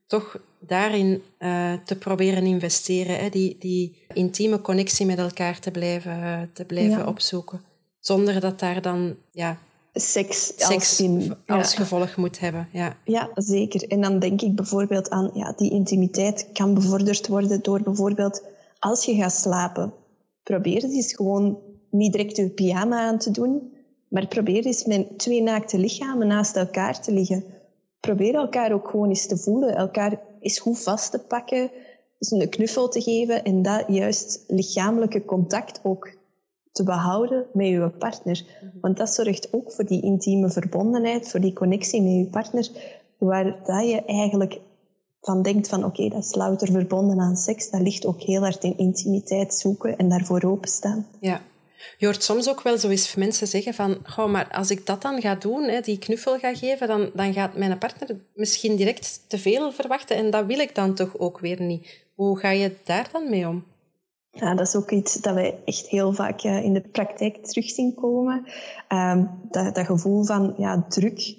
toch 0.06 0.40
daarin 0.60 1.22
uh, 1.38 1.72
te 1.84 1.96
proberen 1.96 2.44
investeren. 2.44 3.18
Hè? 3.18 3.28
Die, 3.28 3.56
die 3.58 3.96
intieme 4.12 4.60
connectie 4.60 5.06
met 5.06 5.18
elkaar 5.18 5.58
te 5.58 5.70
blijven, 5.70 6.50
te 6.52 6.64
blijven 6.64 7.06
opzoeken. 7.06 7.60
Zonder 8.00 8.40
dat 8.40 8.58
daar 8.58 8.82
dan 8.82 9.16
ja, 9.30 9.58
seks, 9.92 10.52
seks 10.56 11.00
als, 11.00 11.28
als 11.46 11.74
gevolg 11.74 12.16
moet 12.16 12.40
hebben. 12.40 12.68
Ja. 12.72 12.96
ja, 13.04 13.30
zeker. 13.34 13.82
En 13.88 14.00
dan 14.00 14.18
denk 14.18 14.42
ik 14.42 14.54
bijvoorbeeld 14.54 15.10
aan 15.10 15.30
ja, 15.34 15.52
die 15.56 15.70
intimiteit 15.70 16.48
kan 16.52 16.74
bevorderd 16.74 17.26
worden 17.26 17.62
door 17.62 17.82
bijvoorbeeld 17.82 18.42
als 18.84 19.04
je 19.04 19.14
gaat 19.14 19.34
slapen. 19.34 19.92
Probeer 20.42 20.84
eens 20.84 21.14
gewoon 21.14 21.58
niet 21.90 22.12
direct 22.12 22.36
je 22.36 22.50
pyjama 22.50 23.00
aan 23.00 23.18
te 23.18 23.30
doen, 23.30 23.72
maar 24.08 24.26
probeer 24.26 24.66
eens 24.66 24.84
met 24.84 25.18
twee 25.18 25.42
naakte 25.42 25.78
lichamen 25.78 26.26
naast 26.26 26.56
elkaar 26.56 27.00
te 27.00 27.12
liggen. 27.12 27.44
Probeer 28.00 28.34
elkaar 28.34 28.72
ook 28.72 28.88
gewoon 28.88 29.08
eens 29.08 29.26
te 29.26 29.36
voelen, 29.36 29.76
elkaar 29.76 30.20
eens 30.40 30.58
goed 30.58 30.82
vast 30.82 31.10
te 31.10 31.18
pakken, 31.18 31.70
eens 32.18 32.30
een 32.30 32.48
knuffel 32.48 32.88
te 32.88 33.00
geven 33.00 33.44
en 33.44 33.62
dat 33.62 33.84
juist 33.88 34.44
lichamelijke 34.48 35.24
contact 35.24 35.80
ook 35.82 36.16
te 36.72 36.82
behouden 36.82 37.46
met 37.52 37.66
je 37.66 37.90
partner. 37.98 38.44
Mhm. 38.44 38.80
Want 38.80 38.96
dat 38.96 39.14
zorgt 39.14 39.52
ook 39.52 39.72
voor 39.72 39.84
die 39.84 40.02
intieme 40.02 40.50
verbondenheid, 40.50 41.28
voor 41.28 41.40
die 41.40 41.52
connectie 41.52 42.02
met 42.02 42.12
je 42.12 42.26
partner, 42.30 42.70
waar 43.18 43.44
dat 43.44 43.88
je 43.88 44.04
eigenlijk 44.04 44.60
van 45.24 45.42
denkt 45.42 45.68
van 45.68 45.84
oké, 45.84 46.08
dat 46.08 46.24
is 46.24 46.34
louter 46.34 46.72
verbonden 46.72 47.20
aan 47.20 47.36
seks. 47.36 47.70
Dat 47.70 47.80
ligt 47.80 48.06
ook 48.06 48.20
heel 48.20 48.40
hard 48.40 48.64
in 48.64 48.78
intimiteit 48.78 49.54
zoeken 49.54 49.96
en 49.96 50.08
daarvoor 50.08 50.42
openstaan. 50.42 51.06
Ja. 51.20 51.40
Je 51.98 52.06
hoort 52.06 52.22
soms 52.22 52.48
ook 52.48 52.62
wel 52.62 52.78
zo 52.78 52.88
eens 52.88 53.14
mensen 53.14 53.46
zeggen 53.46 53.74
van, 53.74 53.96
goh, 54.04 54.30
maar 54.30 54.48
als 54.52 54.70
ik 54.70 54.86
dat 54.86 55.02
dan 55.02 55.20
ga 55.20 55.34
doen, 55.34 55.62
hè, 55.62 55.80
die 55.80 55.98
knuffel 55.98 56.38
ga 56.38 56.54
geven, 56.54 56.88
dan, 56.88 57.10
dan 57.14 57.32
gaat 57.32 57.56
mijn 57.56 57.78
partner 57.78 58.16
misschien 58.34 58.76
direct 58.76 59.20
te 59.28 59.38
veel 59.38 59.72
verwachten 59.72 60.16
en 60.16 60.30
dat 60.30 60.46
wil 60.46 60.58
ik 60.58 60.74
dan 60.74 60.94
toch 60.94 61.18
ook 61.18 61.38
weer 61.38 61.60
niet. 61.62 62.04
Hoe 62.14 62.38
ga 62.38 62.50
je 62.50 62.76
daar 62.84 63.08
dan 63.12 63.30
mee 63.30 63.48
om? 63.48 63.64
Ja, 64.30 64.54
dat 64.54 64.66
is 64.66 64.76
ook 64.76 64.90
iets 64.90 65.14
dat 65.14 65.34
wij 65.34 65.58
echt 65.64 65.86
heel 65.86 66.12
vaak 66.12 66.42
in 66.42 66.72
de 66.72 66.80
praktijk 66.80 67.46
terug 67.46 67.70
zien 67.70 67.94
komen. 67.94 68.46
Um, 68.88 69.30
dat, 69.50 69.74
dat 69.74 69.86
gevoel 69.86 70.24
van 70.24 70.54
ja, 70.58 70.84
druk. 70.88 71.36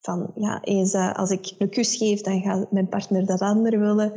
Van 0.00 0.30
ja, 0.34 0.62
eens 0.62 0.94
als 0.94 1.30
ik 1.30 1.54
een 1.58 1.70
kus 1.70 1.96
geef, 1.96 2.20
dan 2.20 2.40
gaat 2.40 2.70
mijn 2.72 2.88
partner 2.88 3.26
dat 3.26 3.40
ander 3.40 3.78
willen. 3.80 4.12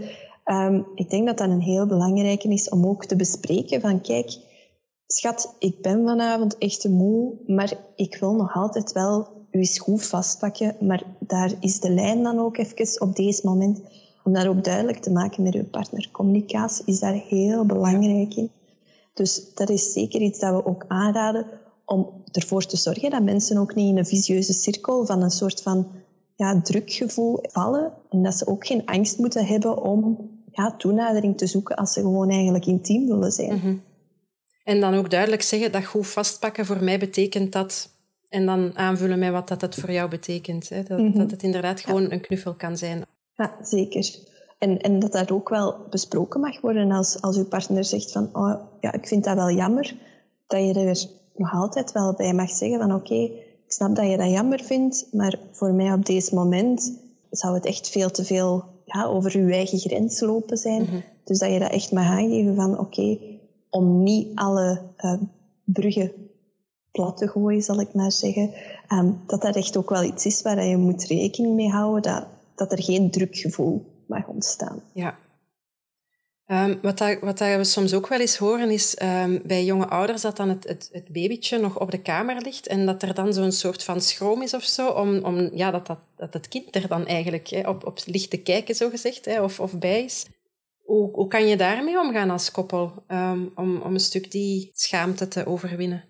Um, 0.45 0.85
ik 0.95 1.09
denk 1.09 1.27
dat 1.27 1.37
dat 1.37 1.49
een 1.49 1.61
heel 1.61 1.85
belangrijke 1.85 2.47
is 2.47 2.69
om 2.69 2.85
ook 2.85 3.05
te 3.05 3.15
bespreken 3.15 3.81
van 3.81 4.01
kijk, 4.01 4.37
schat, 5.07 5.55
ik 5.59 5.81
ben 5.81 6.05
vanavond 6.05 6.57
echt 6.57 6.81
te 6.81 6.89
moe, 6.89 7.33
maar 7.47 7.73
ik 7.95 8.17
wil 8.19 8.33
nog 8.33 8.55
altijd 8.55 8.91
wel 8.91 9.27
uw 9.51 9.65
goed 9.81 10.05
vastpakken. 10.05 10.75
Maar 10.79 11.03
daar 11.19 11.53
is 11.59 11.79
de 11.79 11.89
lijn 11.89 12.23
dan 12.23 12.39
ook 12.39 12.57
even 12.57 13.01
op 13.01 13.15
deze 13.15 13.41
moment 13.43 13.81
om 14.23 14.33
dat 14.33 14.47
ook 14.47 14.63
duidelijk 14.63 14.97
te 14.97 15.11
maken 15.11 15.43
met 15.43 15.53
je 15.53 15.63
partner. 15.63 16.09
Communicatie 16.11 16.85
is 16.85 16.99
daar 16.99 17.23
heel 17.27 17.65
belangrijk 17.65 18.35
in. 18.35 18.51
Dus 19.13 19.53
dat 19.53 19.69
is 19.69 19.93
zeker 19.93 20.21
iets 20.21 20.39
dat 20.39 20.55
we 20.55 20.65
ook 20.65 20.85
aanraden 20.87 21.45
om 21.89 22.23
ervoor 22.31 22.65
te 22.65 22.77
zorgen 22.77 23.09
dat 23.09 23.23
mensen 23.23 23.57
ook 23.57 23.75
niet 23.75 23.89
in 23.89 23.97
een 23.97 24.05
visieuze 24.05 24.53
cirkel 24.53 25.05
van 25.05 25.21
een 25.21 25.31
soort 25.31 25.61
van 25.61 25.91
ja, 26.35 26.61
drukgevoel 26.61 27.39
vallen. 27.41 27.93
En 28.09 28.23
dat 28.23 28.35
ze 28.35 28.47
ook 28.47 28.67
geen 28.67 28.85
angst 28.85 29.17
moeten 29.17 29.45
hebben 29.45 29.81
om 29.81 30.29
ja, 30.51 30.75
toenadering 30.77 31.37
te 31.37 31.47
zoeken 31.47 31.75
als 31.75 31.93
ze 31.93 32.01
gewoon 32.01 32.29
eigenlijk 32.29 32.65
intiem 32.65 33.07
willen 33.07 33.31
zijn. 33.31 33.55
Mhm. 33.55 33.75
En 34.63 34.79
dan 34.79 34.93
ook 34.93 35.09
duidelijk 35.09 35.41
zeggen 35.41 35.71
dat 35.71 35.85
goed 35.85 36.07
vastpakken 36.07 36.65
voor 36.65 36.83
mij 36.83 36.99
betekent 36.99 37.51
dat... 37.51 37.89
En 38.29 38.45
dan 38.45 38.77
aanvullen 38.77 39.19
met 39.19 39.31
wat 39.31 39.47
dat, 39.47 39.59
dat 39.59 39.75
voor 39.75 39.91
jou 39.91 40.09
betekent. 40.09 40.69
Hè? 40.69 40.83
Dat, 40.83 40.99
mhm. 40.99 41.17
dat 41.17 41.31
het 41.31 41.43
inderdaad 41.43 41.79
gewoon 41.79 42.11
een 42.11 42.21
knuffel 42.21 42.53
kan 42.53 42.77
zijn. 42.77 43.05
Ja, 43.35 43.55
zeker. 43.61 44.15
En, 44.57 44.81
en 44.81 44.99
dat 44.99 45.11
dat 45.11 45.31
ook 45.31 45.49
wel 45.49 45.75
besproken 45.89 46.39
mag 46.39 46.61
worden 46.61 46.91
als, 46.91 47.21
als 47.21 47.37
uw 47.37 47.47
partner 47.47 47.83
zegt 47.83 48.11
van 48.11 48.29
oh, 48.33 48.55
ja, 48.79 48.93
ik 48.93 49.07
vind 49.07 49.23
dat 49.23 49.35
wel 49.35 49.51
jammer, 49.51 49.95
dat 50.47 50.65
je 50.65 50.73
er 50.73 51.07
nog 51.39 51.53
altijd 51.53 51.91
wel 51.91 52.13
bij 52.13 52.33
mag 52.33 52.49
zeggen 52.49 52.79
van 52.79 52.93
oké, 52.93 53.13
ik 53.13 53.75
snap 53.75 53.95
dat 53.95 54.09
je 54.09 54.17
dat 54.17 54.29
jammer 54.29 54.63
vindt, 54.63 55.07
maar 55.11 55.39
voor 55.51 55.73
mij 55.73 55.93
op 55.93 56.05
deze 56.05 56.35
moment 56.35 56.93
zou 57.29 57.53
het 57.53 57.65
echt 57.65 57.89
veel 57.89 58.11
te 58.11 58.25
veel 58.25 58.63
ja, 58.85 59.05
over 59.05 59.35
uw 59.35 59.49
eigen 59.49 59.79
grens 59.79 60.19
lopen 60.19 60.57
zijn. 60.57 60.81
Mhm. 60.81 60.99
Dus 61.23 61.39
dat 61.39 61.51
je 61.51 61.59
dat 61.59 61.71
echt 61.71 61.91
mag 61.91 62.05
aangeven 62.05 62.55
van 62.55 62.79
oké, 62.79 63.17
om 63.69 64.03
niet 64.03 64.27
alle 64.35 64.81
uh, 64.97 65.13
bruggen 65.63 66.11
plat 66.91 67.17
te 67.17 67.27
gooien, 67.27 67.61
zal 67.61 67.79
ik 67.79 67.93
maar 67.93 68.11
zeggen, 68.11 68.51
um, 68.93 69.19
dat 69.25 69.41
dat 69.41 69.55
echt 69.55 69.77
ook 69.77 69.89
wel 69.89 70.03
iets 70.03 70.25
is 70.25 70.41
waar 70.41 70.65
je 70.65 70.77
moet 70.77 71.03
rekening 71.03 71.55
mee 71.55 71.69
houden, 71.69 72.01
dat, 72.01 72.25
dat 72.55 72.71
er 72.71 72.83
geen 72.83 73.11
drukgevoel 73.11 73.85
mag 74.07 74.27
ontstaan. 74.27 74.81
Ja. 74.93 75.17
Um, 76.51 76.79
wat, 76.81 76.99
wat 77.21 77.37
dat 77.37 77.57
we 77.57 77.63
soms 77.63 77.93
ook 77.93 78.07
wel 78.07 78.19
eens 78.19 78.37
horen 78.37 78.69
is 78.69 79.01
um, 79.01 79.41
bij 79.43 79.65
jonge 79.65 79.87
ouders 79.87 80.21
dat 80.21 80.37
dan 80.37 80.49
het, 80.49 80.67
het, 80.67 80.89
het, 80.91 81.07
babytje 81.07 81.57
nog 81.57 81.79
op 81.79 81.91
de 81.91 82.01
kamer 82.01 82.41
ligt 82.41 82.67
en 82.67 82.85
dat 82.85 83.01
er 83.01 83.13
dan 83.13 83.33
zo'n 83.33 83.51
soort 83.51 83.83
van 83.83 84.01
schroom 84.01 84.41
is 84.41 84.53
of 84.53 84.63
zo, 84.63 84.89
om, 84.89 85.23
om 85.23 85.49
ja, 85.53 85.71
dat, 85.71 85.87
dat, 85.87 85.99
dat 86.15 86.33
het 86.33 86.47
kind 86.47 86.75
er 86.75 86.87
dan 86.87 87.05
eigenlijk 87.05 87.63
op, 87.65 87.85
op 87.85 87.99
ligt 88.05 88.29
te 88.29 88.41
kijken, 88.41 88.75
zo 88.75 88.89
gezegd, 88.89 89.25
hè, 89.25 89.41
of, 89.41 89.59
of 89.59 89.79
bij 89.79 90.03
is. 90.03 90.25
Hoe, 90.83 91.11
hoe 91.11 91.27
kan 91.27 91.47
je 91.47 91.57
daarmee 91.57 91.99
omgaan 91.99 92.29
als 92.29 92.51
koppel, 92.51 93.03
um, 93.07 93.51
om, 93.55 93.81
om 93.81 93.93
een 93.93 93.99
stuk 93.99 94.31
die 94.31 94.71
schaamte 94.73 95.27
te 95.27 95.45
overwinnen? 95.45 96.03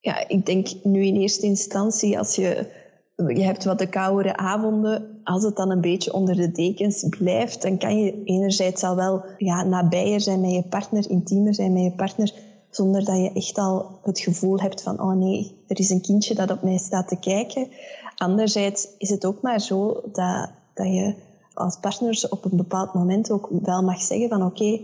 Ja, 0.00 0.28
ik 0.28 0.46
denk 0.46 0.68
nu 0.82 1.04
in 1.04 1.16
eerste 1.16 1.46
instantie 1.46 2.18
als 2.18 2.34
je 2.34 2.80
je 3.16 3.42
hebt 3.42 3.64
wat 3.64 3.78
de 3.78 3.88
koudere 3.88 4.36
avonden. 4.36 5.11
Als 5.24 5.42
het 5.42 5.56
dan 5.56 5.70
een 5.70 5.80
beetje 5.80 6.12
onder 6.12 6.36
de 6.36 6.52
dekens 6.52 7.06
blijft, 7.18 7.62
dan 7.62 7.78
kan 7.78 7.98
je 7.98 8.22
enerzijds 8.24 8.82
al 8.82 8.96
wel 8.96 9.24
ja, 9.38 9.62
nabijer 9.62 10.20
zijn 10.20 10.40
met 10.40 10.52
je 10.52 10.62
partner, 10.62 11.10
intiemer 11.10 11.54
zijn 11.54 11.72
met 11.72 11.82
je 11.82 11.92
partner, 11.92 12.34
zonder 12.70 13.04
dat 13.04 13.16
je 13.16 13.32
echt 13.32 13.58
al 13.58 13.98
het 14.02 14.20
gevoel 14.20 14.60
hebt 14.60 14.82
van, 14.82 15.00
oh 15.00 15.12
nee, 15.12 15.56
er 15.66 15.78
is 15.78 15.90
een 15.90 16.00
kindje 16.00 16.34
dat 16.34 16.50
op 16.50 16.62
mij 16.62 16.78
staat 16.78 17.08
te 17.08 17.16
kijken. 17.16 17.68
Anderzijds 18.16 18.88
is 18.98 19.10
het 19.10 19.24
ook 19.24 19.42
maar 19.42 19.60
zo 19.60 20.00
dat, 20.12 20.50
dat 20.74 20.86
je 20.86 21.14
als 21.54 21.76
partners 21.80 22.28
op 22.28 22.44
een 22.44 22.56
bepaald 22.56 22.94
moment 22.94 23.30
ook 23.30 23.48
wel 23.62 23.82
mag 23.82 24.00
zeggen 24.02 24.28
van, 24.28 24.44
oké, 24.44 24.80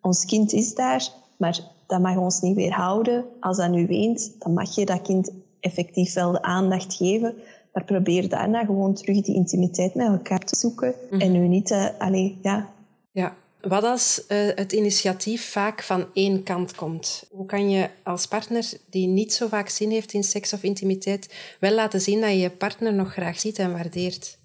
ons 0.00 0.24
kind 0.24 0.52
is 0.52 0.74
daar, 0.74 1.08
maar 1.36 1.60
dat 1.86 2.00
mag 2.00 2.16
ons 2.16 2.40
niet 2.40 2.56
weerhouden. 2.56 3.24
Als 3.40 3.56
dat 3.56 3.70
nu 3.70 3.86
weent, 3.86 4.32
dan 4.38 4.52
mag 4.52 4.74
je 4.74 4.86
dat 4.86 5.02
kind 5.02 5.30
effectief 5.60 6.14
wel 6.14 6.32
de 6.32 6.42
aandacht 6.42 6.94
geven. 6.94 7.34
Maar 7.72 7.84
probeer 7.84 8.28
daarna 8.28 8.64
gewoon 8.64 8.94
terug 8.94 9.20
die 9.20 9.34
intimiteit 9.34 9.94
met 9.94 10.06
elkaar 10.06 10.38
te 10.38 10.56
zoeken. 10.56 10.94
En 11.10 11.30
mhm. 11.30 11.32
nu 11.32 11.48
niet, 11.48 11.70
uh, 11.70 11.88
allee, 11.98 12.38
ja. 12.42 12.72
Ja. 13.10 13.34
Wat 13.60 13.84
als 13.84 14.24
uh, 14.28 14.38
het 14.54 14.72
initiatief 14.72 15.50
vaak 15.50 15.82
van 15.82 16.06
één 16.12 16.42
kant 16.42 16.74
komt? 16.74 17.24
Hoe 17.30 17.46
kan 17.46 17.70
je 17.70 17.88
als 18.02 18.26
partner 18.26 18.72
die 18.90 19.06
niet 19.06 19.32
zo 19.32 19.48
vaak 19.48 19.68
zin 19.68 19.90
heeft 19.90 20.12
in 20.12 20.24
seks 20.24 20.52
of 20.52 20.62
intimiteit 20.62 21.34
wel 21.60 21.72
laten 21.72 22.00
zien 22.00 22.20
dat 22.20 22.30
je 22.30 22.38
je 22.38 22.50
partner 22.50 22.94
nog 22.94 23.12
graag 23.12 23.38
ziet 23.38 23.58
en 23.58 23.72
waardeert? 23.72 24.38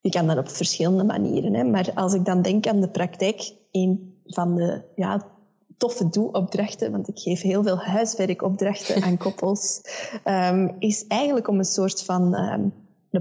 Je 0.00 0.10
kan 0.10 0.26
dat 0.26 0.38
op 0.38 0.48
verschillende 0.48 1.04
manieren. 1.04 1.54
Hè. 1.54 1.64
Maar 1.64 1.90
als 1.94 2.14
ik 2.14 2.24
dan 2.24 2.42
denk 2.42 2.66
aan 2.66 2.80
de 2.80 2.88
praktijk, 2.88 3.52
een 3.70 4.14
van 4.24 4.54
de 4.54 4.82
ja, 4.94 5.26
toffe 5.76 6.08
doe-opdrachten, 6.08 6.90
want 6.90 7.08
ik 7.08 7.18
geef 7.18 7.40
heel 7.40 7.62
veel 7.62 7.78
huiswerkopdrachten 7.78 9.02
aan 9.02 9.16
koppels, 9.26 9.80
um, 10.24 10.76
is 10.78 11.06
eigenlijk 11.06 11.48
om 11.48 11.58
een 11.58 11.64
soort 11.64 12.02
van 12.02 12.34
um, 12.34 12.72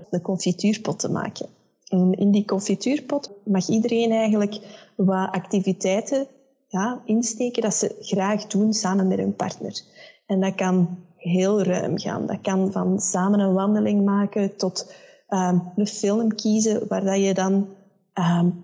een 0.09 0.21
confituurpot 0.21 0.99
te 0.99 1.11
maken. 1.11 1.47
En 1.87 2.13
in 2.13 2.31
die 2.31 2.45
confituurpot 2.45 3.31
mag 3.43 3.67
iedereen 3.67 4.11
eigenlijk 4.11 4.59
wat 4.95 5.31
activiteiten 5.31 6.27
ja, 6.67 7.01
insteken 7.05 7.61
dat 7.61 7.73
ze 7.73 7.95
graag 7.99 8.47
doen 8.47 8.73
samen 8.73 9.07
met 9.07 9.17
hun 9.17 9.35
partner. 9.35 9.81
En 10.25 10.39
dat 10.39 10.55
kan 10.55 10.97
heel 11.15 11.63
ruim 11.63 11.99
gaan. 11.99 12.25
Dat 12.25 12.41
kan 12.41 12.71
van 12.71 12.99
samen 12.99 13.39
een 13.39 13.53
wandeling 13.53 14.05
maken 14.05 14.55
tot 14.55 14.93
um, 15.29 15.71
een 15.75 15.87
film 15.87 16.35
kiezen 16.35 16.87
waar 16.87 17.03
dat 17.03 17.17
je 17.17 17.33
dan 17.33 17.67
um, 18.13 18.63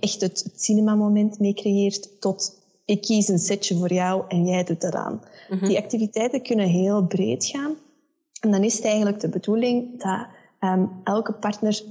echt 0.00 0.20
het, 0.20 0.42
het 0.44 0.62
cinemamoment 0.62 1.38
mee 1.38 1.54
creëert 1.54 2.20
tot 2.20 2.62
ik 2.84 3.02
kies 3.02 3.28
een 3.28 3.38
setje 3.38 3.76
voor 3.76 3.92
jou 3.92 4.24
en 4.28 4.46
jij 4.46 4.64
doet 4.64 4.80
dat 4.80 4.94
aan. 4.94 5.22
Mhm. 5.48 5.66
Die 5.66 5.78
activiteiten 5.78 6.42
kunnen 6.42 6.68
heel 6.68 7.06
breed 7.06 7.46
gaan. 7.46 7.76
En 8.40 8.50
dan 8.50 8.64
is 8.64 8.74
het 8.74 8.84
eigenlijk 8.84 9.20
de 9.20 9.28
bedoeling 9.28 10.02
dat 10.02 10.26
um, 10.60 10.90
elke 11.04 11.32
partner 11.32 11.82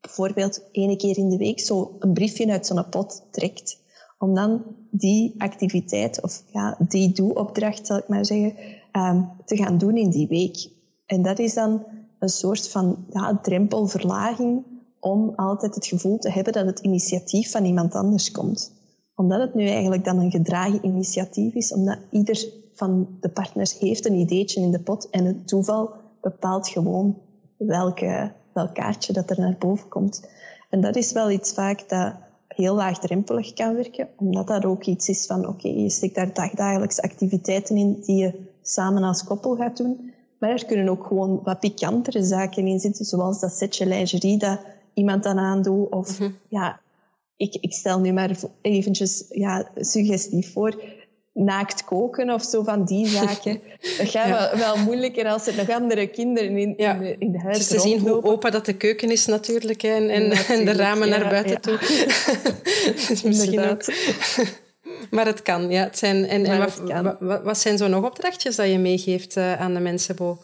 bijvoorbeeld 0.00 0.62
één 0.72 0.96
keer 0.96 1.18
in 1.18 1.28
de 1.28 1.36
week 1.36 1.60
zo 1.60 1.96
een 1.98 2.12
briefje 2.12 2.50
uit 2.50 2.66
zo'n 2.66 2.88
pot 2.88 3.22
trekt. 3.30 3.78
Om 4.18 4.34
dan 4.34 4.62
die 4.90 5.34
activiteit, 5.38 6.22
of 6.22 6.42
ja, 6.52 6.76
die 6.78 7.12
doe-opdracht, 7.12 7.86
zal 7.86 7.96
ik 7.96 8.08
maar 8.08 8.24
zeggen, 8.24 8.54
um, 8.92 9.28
te 9.44 9.56
gaan 9.56 9.78
doen 9.78 9.96
in 9.96 10.10
die 10.10 10.28
week. 10.28 10.68
En 11.06 11.22
dat 11.22 11.38
is 11.38 11.54
dan 11.54 11.84
een 12.18 12.28
soort 12.28 12.68
van 12.68 13.04
ja, 13.10 13.38
drempelverlaging 13.42 14.64
om 15.00 15.32
altijd 15.36 15.74
het 15.74 15.86
gevoel 15.86 16.18
te 16.18 16.30
hebben 16.30 16.52
dat 16.52 16.66
het 16.66 16.78
initiatief 16.78 17.50
van 17.50 17.64
iemand 17.64 17.94
anders 17.94 18.30
komt. 18.30 18.72
Omdat 19.20 19.40
het 19.40 19.54
nu 19.54 19.66
eigenlijk 19.66 20.04
dan 20.04 20.18
een 20.18 20.30
gedragen 20.30 20.84
initiatief 20.86 21.54
is, 21.54 21.72
omdat 21.72 21.98
ieder 22.10 22.48
van 22.72 23.08
de 23.20 23.28
partners 23.28 23.78
heeft 23.78 24.06
een 24.06 24.14
ideetje 24.14 24.60
in 24.60 24.70
de 24.70 24.80
pot 24.80 25.10
en 25.10 25.24
het 25.24 25.48
toeval 25.48 25.92
bepaalt 26.20 26.68
gewoon 26.68 27.18
welke, 27.56 28.32
welk 28.52 28.74
kaartje 28.74 29.12
dat 29.12 29.30
er 29.30 29.40
naar 29.40 29.56
boven 29.58 29.88
komt. 29.88 30.28
En 30.70 30.80
dat 30.80 30.96
is 30.96 31.12
wel 31.12 31.30
iets 31.30 31.52
vaak 31.52 31.88
dat 31.88 32.14
heel 32.48 32.74
laagdrempelig 32.74 33.52
kan 33.52 33.74
werken, 33.74 34.08
omdat 34.16 34.46
dat 34.46 34.64
ook 34.64 34.84
iets 34.84 35.08
is 35.08 35.26
van 35.26 35.48
oké, 35.48 35.68
je 35.68 35.90
steekt 35.90 36.14
daar 36.14 36.34
dagdagelijks 36.34 37.00
activiteiten 37.00 37.76
in 37.76 38.00
die 38.00 38.16
je 38.16 38.34
samen 38.62 39.02
als 39.02 39.24
koppel 39.24 39.56
gaat 39.56 39.76
doen. 39.76 40.12
Maar 40.38 40.50
er 40.50 40.66
kunnen 40.66 40.88
ook 40.88 41.06
gewoon 41.06 41.40
wat 41.44 41.60
pikantere 41.60 42.24
zaken 42.24 42.66
in 42.66 42.80
zitten, 42.80 43.04
zoals 43.04 43.40
dat 43.40 43.52
setje 43.52 43.86
lingerie 43.86 44.38
dat 44.38 44.58
iemand 44.94 45.22
dan 45.22 45.38
aandoet. 45.38 45.90
Of 45.90 46.20
mhm. 46.20 46.30
ja, 46.48 46.80
ik, 47.40 47.56
ik 47.60 47.72
stel 47.72 48.00
nu 48.00 48.12
maar 48.12 48.30
eventjes 48.60 49.24
ja, 49.28 49.70
suggestief 49.76 50.52
voor 50.52 50.82
naakt 51.32 51.84
koken 51.84 52.30
of 52.30 52.42
zo 52.42 52.62
van 52.62 52.84
die 52.84 53.06
zaken. 53.18 53.60
Dat 53.98 54.08
gaat 54.08 54.28
wel, 54.28 54.58
wel, 54.58 54.76
moeilijker 54.76 55.26
als 55.26 55.46
er 55.46 55.56
nog 55.56 55.70
andere 55.70 56.06
kinderen 56.06 56.58
in, 56.58 56.76
in, 56.76 56.98
de, 56.98 57.16
in 57.18 57.32
de 57.32 57.38
huis 57.38 57.66
te 57.66 57.80
zien 57.80 57.98
hoe 57.98 58.22
open 58.22 58.52
dat 58.52 58.66
de 58.66 58.76
keuken 58.76 59.10
is 59.10 59.26
natuurlijk 59.26 59.82
en, 59.82 60.10
en, 60.10 60.30
en 60.30 60.64
de 60.64 60.72
ramen 60.72 61.08
naar 61.08 61.28
buiten 61.28 61.60
toe. 61.60 61.78
dus 63.08 63.22
misschien 63.22 63.60
ook. 63.60 63.82
Maar 65.10 65.26
het 65.26 65.42
kan, 65.42 65.70
ja. 65.70 65.82
Het 65.82 65.98
zijn, 65.98 66.28
en, 66.28 66.44
en 66.44 66.58
wat, 66.58 66.82
wat, 67.20 67.42
wat, 67.42 67.58
zijn 67.58 67.78
zo 67.78 67.88
nog 67.88 68.04
opdrachtjes 68.04 68.56
dat 68.56 68.68
je 68.68 68.78
meegeeft 68.78 69.36
uh, 69.36 69.60
aan 69.60 69.74
de 69.74 69.80
mensen, 69.80 70.16
Bo? 70.16 70.38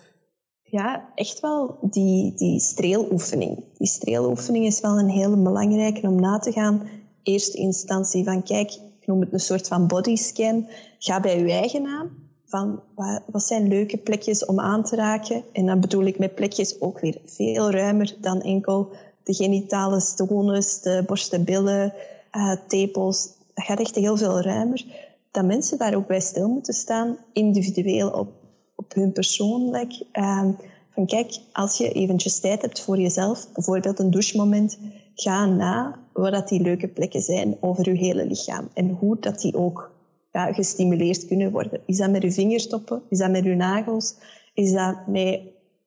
Ja, 0.70 1.08
echt 1.14 1.40
wel 1.40 1.78
die, 1.80 2.34
die 2.34 2.60
streeloefening. 2.60 3.64
Die 3.78 3.86
streeloefening 3.86 4.64
is 4.64 4.80
wel 4.80 4.98
een 4.98 5.08
hele 5.08 5.36
belangrijke 5.36 6.08
om 6.08 6.20
na 6.20 6.38
te 6.38 6.52
gaan. 6.52 6.88
Eerste 7.22 7.58
instantie 7.58 8.24
van, 8.24 8.42
kijk, 8.42 8.72
ik 8.72 9.06
noem 9.06 9.20
het 9.20 9.32
een 9.32 9.40
soort 9.40 9.68
van 9.68 9.86
bodyscan. 9.86 10.68
Ga 10.98 11.20
bij 11.20 11.38
je 11.38 11.52
eigen 11.52 11.86
aan. 11.86 12.10
Van, 12.44 12.80
wat 13.26 13.42
zijn 13.42 13.68
leuke 13.68 13.96
plekjes 13.96 14.44
om 14.44 14.60
aan 14.60 14.84
te 14.84 14.96
raken? 14.96 15.42
En 15.52 15.66
dan 15.66 15.80
bedoel 15.80 16.04
ik 16.04 16.18
met 16.18 16.34
plekjes 16.34 16.80
ook 16.80 17.00
weer 17.00 17.18
veel 17.24 17.70
ruimer 17.70 18.16
dan 18.20 18.42
enkel 18.42 18.90
de 19.22 19.34
genitale 19.34 20.00
stones, 20.00 20.80
de 20.80 21.02
borstenbillen, 21.06 21.92
uh, 22.32 22.52
tepels. 22.68 23.28
Dat 23.54 23.64
gaat 23.64 23.80
echt 23.80 23.94
heel 23.94 24.16
veel 24.16 24.40
ruimer. 24.40 24.84
Dat 25.30 25.44
mensen 25.44 25.78
daar 25.78 25.94
ook 25.94 26.06
bij 26.06 26.20
stil 26.20 26.48
moeten 26.48 26.74
staan, 26.74 27.16
individueel 27.32 28.10
op, 28.10 28.28
op 28.76 28.94
hun 28.94 29.12
persoonlijk. 29.12 30.02
Uh, 30.12 30.48
van 30.90 31.06
kijk, 31.06 31.38
als 31.52 31.78
je 31.78 31.92
eventjes 31.92 32.40
tijd 32.40 32.62
hebt 32.62 32.80
voor 32.80 32.98
jezelf, 32.98 33.52
bijvoorbeeld 33.52 33.98
een 33.98 34.10
douchemoment, 34.10 34.78
ga 35.14 35.46
na 35.46 35.98
wat 36.12 36.32
dat 36.32 36.48
die 36.48 36.62
leuke 36.62 36.88
plekken 36.88 37.22
zijn 37.22 37.56
over 37.60 37.88
je 37.88 37.98
hele 37.98 38.26
lichaam 38.26 38.68
en 38.74 38.90
hoe 38.90 39.16
dat 39.20 39.40
die 39.40 39.56
ook 39.56 39.90
ja, 40.32 40.52
gestimuleerd 40.52 41.26
kunnen 41.26 41.52
worden. 41.52 41.80
Is 41.86 41.96
dat 41.96 42.10
met 42.10 42.22
je 42.22 42.32
vingerstoppen? 42.32 43.02
Is 43.08 43.18
dat 43.18 43.30
met 43.30 43.44
je 43.44 43.54
nagels? 43.54 44.14
Is 44.54 44.72
dat 44.72 45.06
met 45.06 45.40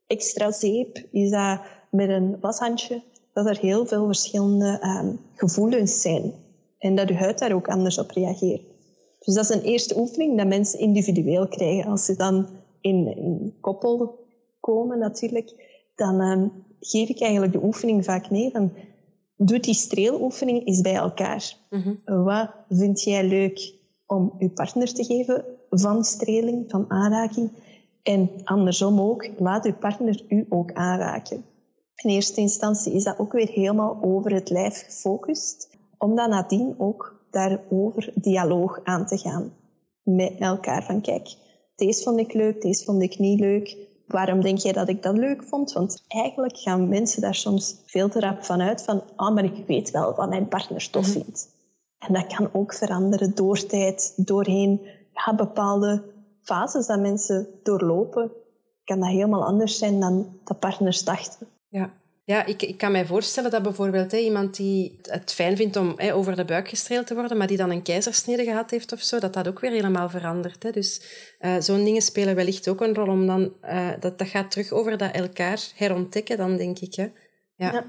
extra 0.08 0.52
zeep? 0.52 1.06
Is 1.12 1.30
dat 1.30 1.60
met 1.92 2.10
een 2.10 2.38
washandje? 2.40 3.02
Dat 3.34 3.46
er 3.46 3.58
heel 3.60 3.86
veel 3.86 4.06
verschillende 4.06 4.82
um, 4.84 5.20
gevoelens 5.36 6.02
zijn 6.02 6.34
en 6.80 6.96
dat 6.96 7.08
je 7.08 7.16
huid 7.16 7.40
daar 7.40 7.54
ook 7.54 7.68
anders 7.68 8.00
op 8.00 8.12
reageert. 8.12 8.62
Dus 9.20 9.34
dat 9.34 9.50
is 9.50 9.56
een 9.56 9.62
eerste 9.62 9.98
oefening 9.98 10.38
dat 10.38 10.48
mensen 10.48 10.80
individueel 10.80 11.48
krijgen. 11.48 11.92
Als 11.92 12.06
ze 12.06 12.16
dan 12.16 12.48
in 12.82 13.54
koppel 13.62 14.20
komen 14.60 15.00
natuurlijk, 15.00 15.54
dan 15.96 16.22
um, 16.22 16.52
geef 16.80 17.10
ik 17.10 17.22
eigenlijk 17.22 17.54
de 17.54 17.64
oefening 17.64 18.06
vaak 18.06 18.32
mee 18.32 18.52
van 18.52 18.72
doe 19.38 19.60
die 19.60 19.74
streeloefening 19.74 20.68
eens 20.68 20.82
bij 20.82 20.96
elkaar. 20.96 21.56
Mhm. 21.70 22.24
Wat 22.24 22.50
vind 22.70 23.02
jij 23.02 23.28
leuk 23.28 23.74
om 24.06 24.34
je 24.38 24.50
partner 24.50 24.94
te 24.94 25.04
geven 25.04 25.46
van 25.70 26.04
streling, 26.04 26.70
van 26.70 26.86
aanraking? 26.88 27.52
En 28.04 28.30
andersom 28.44 29.00
ook, 29.00 29.30
laat 29.38 29.66
je 29.66 29.74
partner 29.74 30.24
u 30.28 30.46
ook 30.50 30.74
aanraken. 30.74 31.46
In 31.96 32.10
eerste 32.10 32.42
instantie 32.42 32.94
is 32.94 33.04
dat 33.04 33.20
ook 33.20 33.32
weer 33.32 33.50
helemaal 33.50 33.98
over 34.02 34.34
het 34.34 34.50
lijf 34.50 34.84
gefocust, 34.86 35.70
om 35.98 36.16
dan 36.16 36.30
nadien 36.30 36.76
ook 36.78 37.24
daarover 37.32 38.12
dialoog 38.16 38.80
aan 38.84 39.06
te 39.06 39.18
gaan 39.18 39.54
met 40.04 40.34
elkaar. 40.40 40.84
Van 40.84 41.02
kijk, 41.02 41.36
deze 41.80 42.04
vond 42.04 42.20
ik 42.20 42.34
leuk, 42.34 42.62
deze 42.62 42.84
vond 42.84 43.02
ik 43.02 43.20
niet 43.20 43.40
leuk 43.40 43.88
waarom 44.10 44.42
denk 44.42 44.58
jij 44.58 44.72
dat 44.72 44.90
ik 44.90 45.04
dat 45.04 45.18
leuk 45.18 45.44
vond? 45.44 45.72
Want 45.72 46.04
eigenlijk 46.08 46.58
gaan 46.58 46.90
mensen 46.90 47.22
daar 47.22 47.36
soms 47.36 47.82
veel 47.86 48.10
te 48.10 48.20
rap 48.20 48.44
van 48.44 48.62
uit 48.62 48.84
van, 48.84 49.04
ah, 49.16 49.34
maar 49.34 49.44
ik 49.44 49.66
weet 49.68 49.92
wel 49.92 50.16
wat 50.16 50.30
mijn 50.30 50.48
partner 50.48 50.90
tof 50.90 51.08
mhm. 51.08 51.12
vindt. 51.12 51.48
En 51.98 52.14
dat 52.14 52.28
kan 52.28 52.50
ook 52.54 52.74
veranderen 52.74 53.36
door 53.36 53.66
tijd, 53.66 54.14
doorheen 54.16 54.82
ja, 55.14 55.36
bepaalde 55.36 56.04
fases 56.42 56.86
dat 56.86 57.00
mensen 57.00 57.48
doorlopen. 57.64 58.32
Kan 58.84 59.00
dat 59.00 59.10
helemaal 59.10 59.44
anders 59.44 59.78
zijn 59.78 60.00
dan 60.00 60.40
de 60.44 60.54
partners 60.54 61.04
dachten. 61.04 61.48
Ja, 61.68 61.94
ja, 62.30 62.46
ik, 62.46 62.62
ik 62.62 62.78
kan 62.78 62.92
mij 62.92 63.06
voorstellen 63.06 63.52
dat 63.52 63.64
bijvoorbeeld 63.64 64.12
hè, 64.12 64.18
iemand 64.18 64.56
die 64.56 65.00
het 65.02 65.34
fijn 65.34 65.56
vindt 65.56 65.76
om 65.76 65.94
hè, 65.96 66.14
over 66.14 66.36
de 66.36 66.46
buik 66.46 66.70
gestreeld 66.70 67.08
te 67.08 67.14
worden, 67.14 67.38
maar 67.38 67.48
die 67.48 67.58
dan 67.58 67.70
een 67.70 67.82
keizersnede 67.82 68.44
gehad 68.44 68.72
heeft 68.72 68.92
of 68.92 69.02
zo, 69.02 69.20
dat 69.20 69.34
dat 69.34 69.48
ook 69.48 69.60
weer 69.60 69.72
helemaal 69.72 70.10
verandert. 70.10 70.64
Hè. 70.64 70.72
Dus 70.72 71.02
uh, 71.40 71.56
zo'n 71.60 71.84
dingen 71.84 72.02
spelen 72.02 72.36
wellicht 72.36 72.68
ook 72.68 72.82
een 72.82 72.96
rol 72.96 73.08
om 73.08 73.28
dan... 73.28 73.54
Uh, 73.64 73.90
dat, 74.00 74.18
dat 74.18 74.28
gaat 74.28 74.52
terug 74.52 74.72
over 74.72 74.98
dat 74.98 75.12
elkaar 75.12 75.60
herontdekken 75.76 76.38
dan, 76.38 76.58
denk 76.58 76.80
ik. 76.80 76.96
Hè. 76.96 77.08
Ja. 77.56 77.72
ja. 77.72 77.86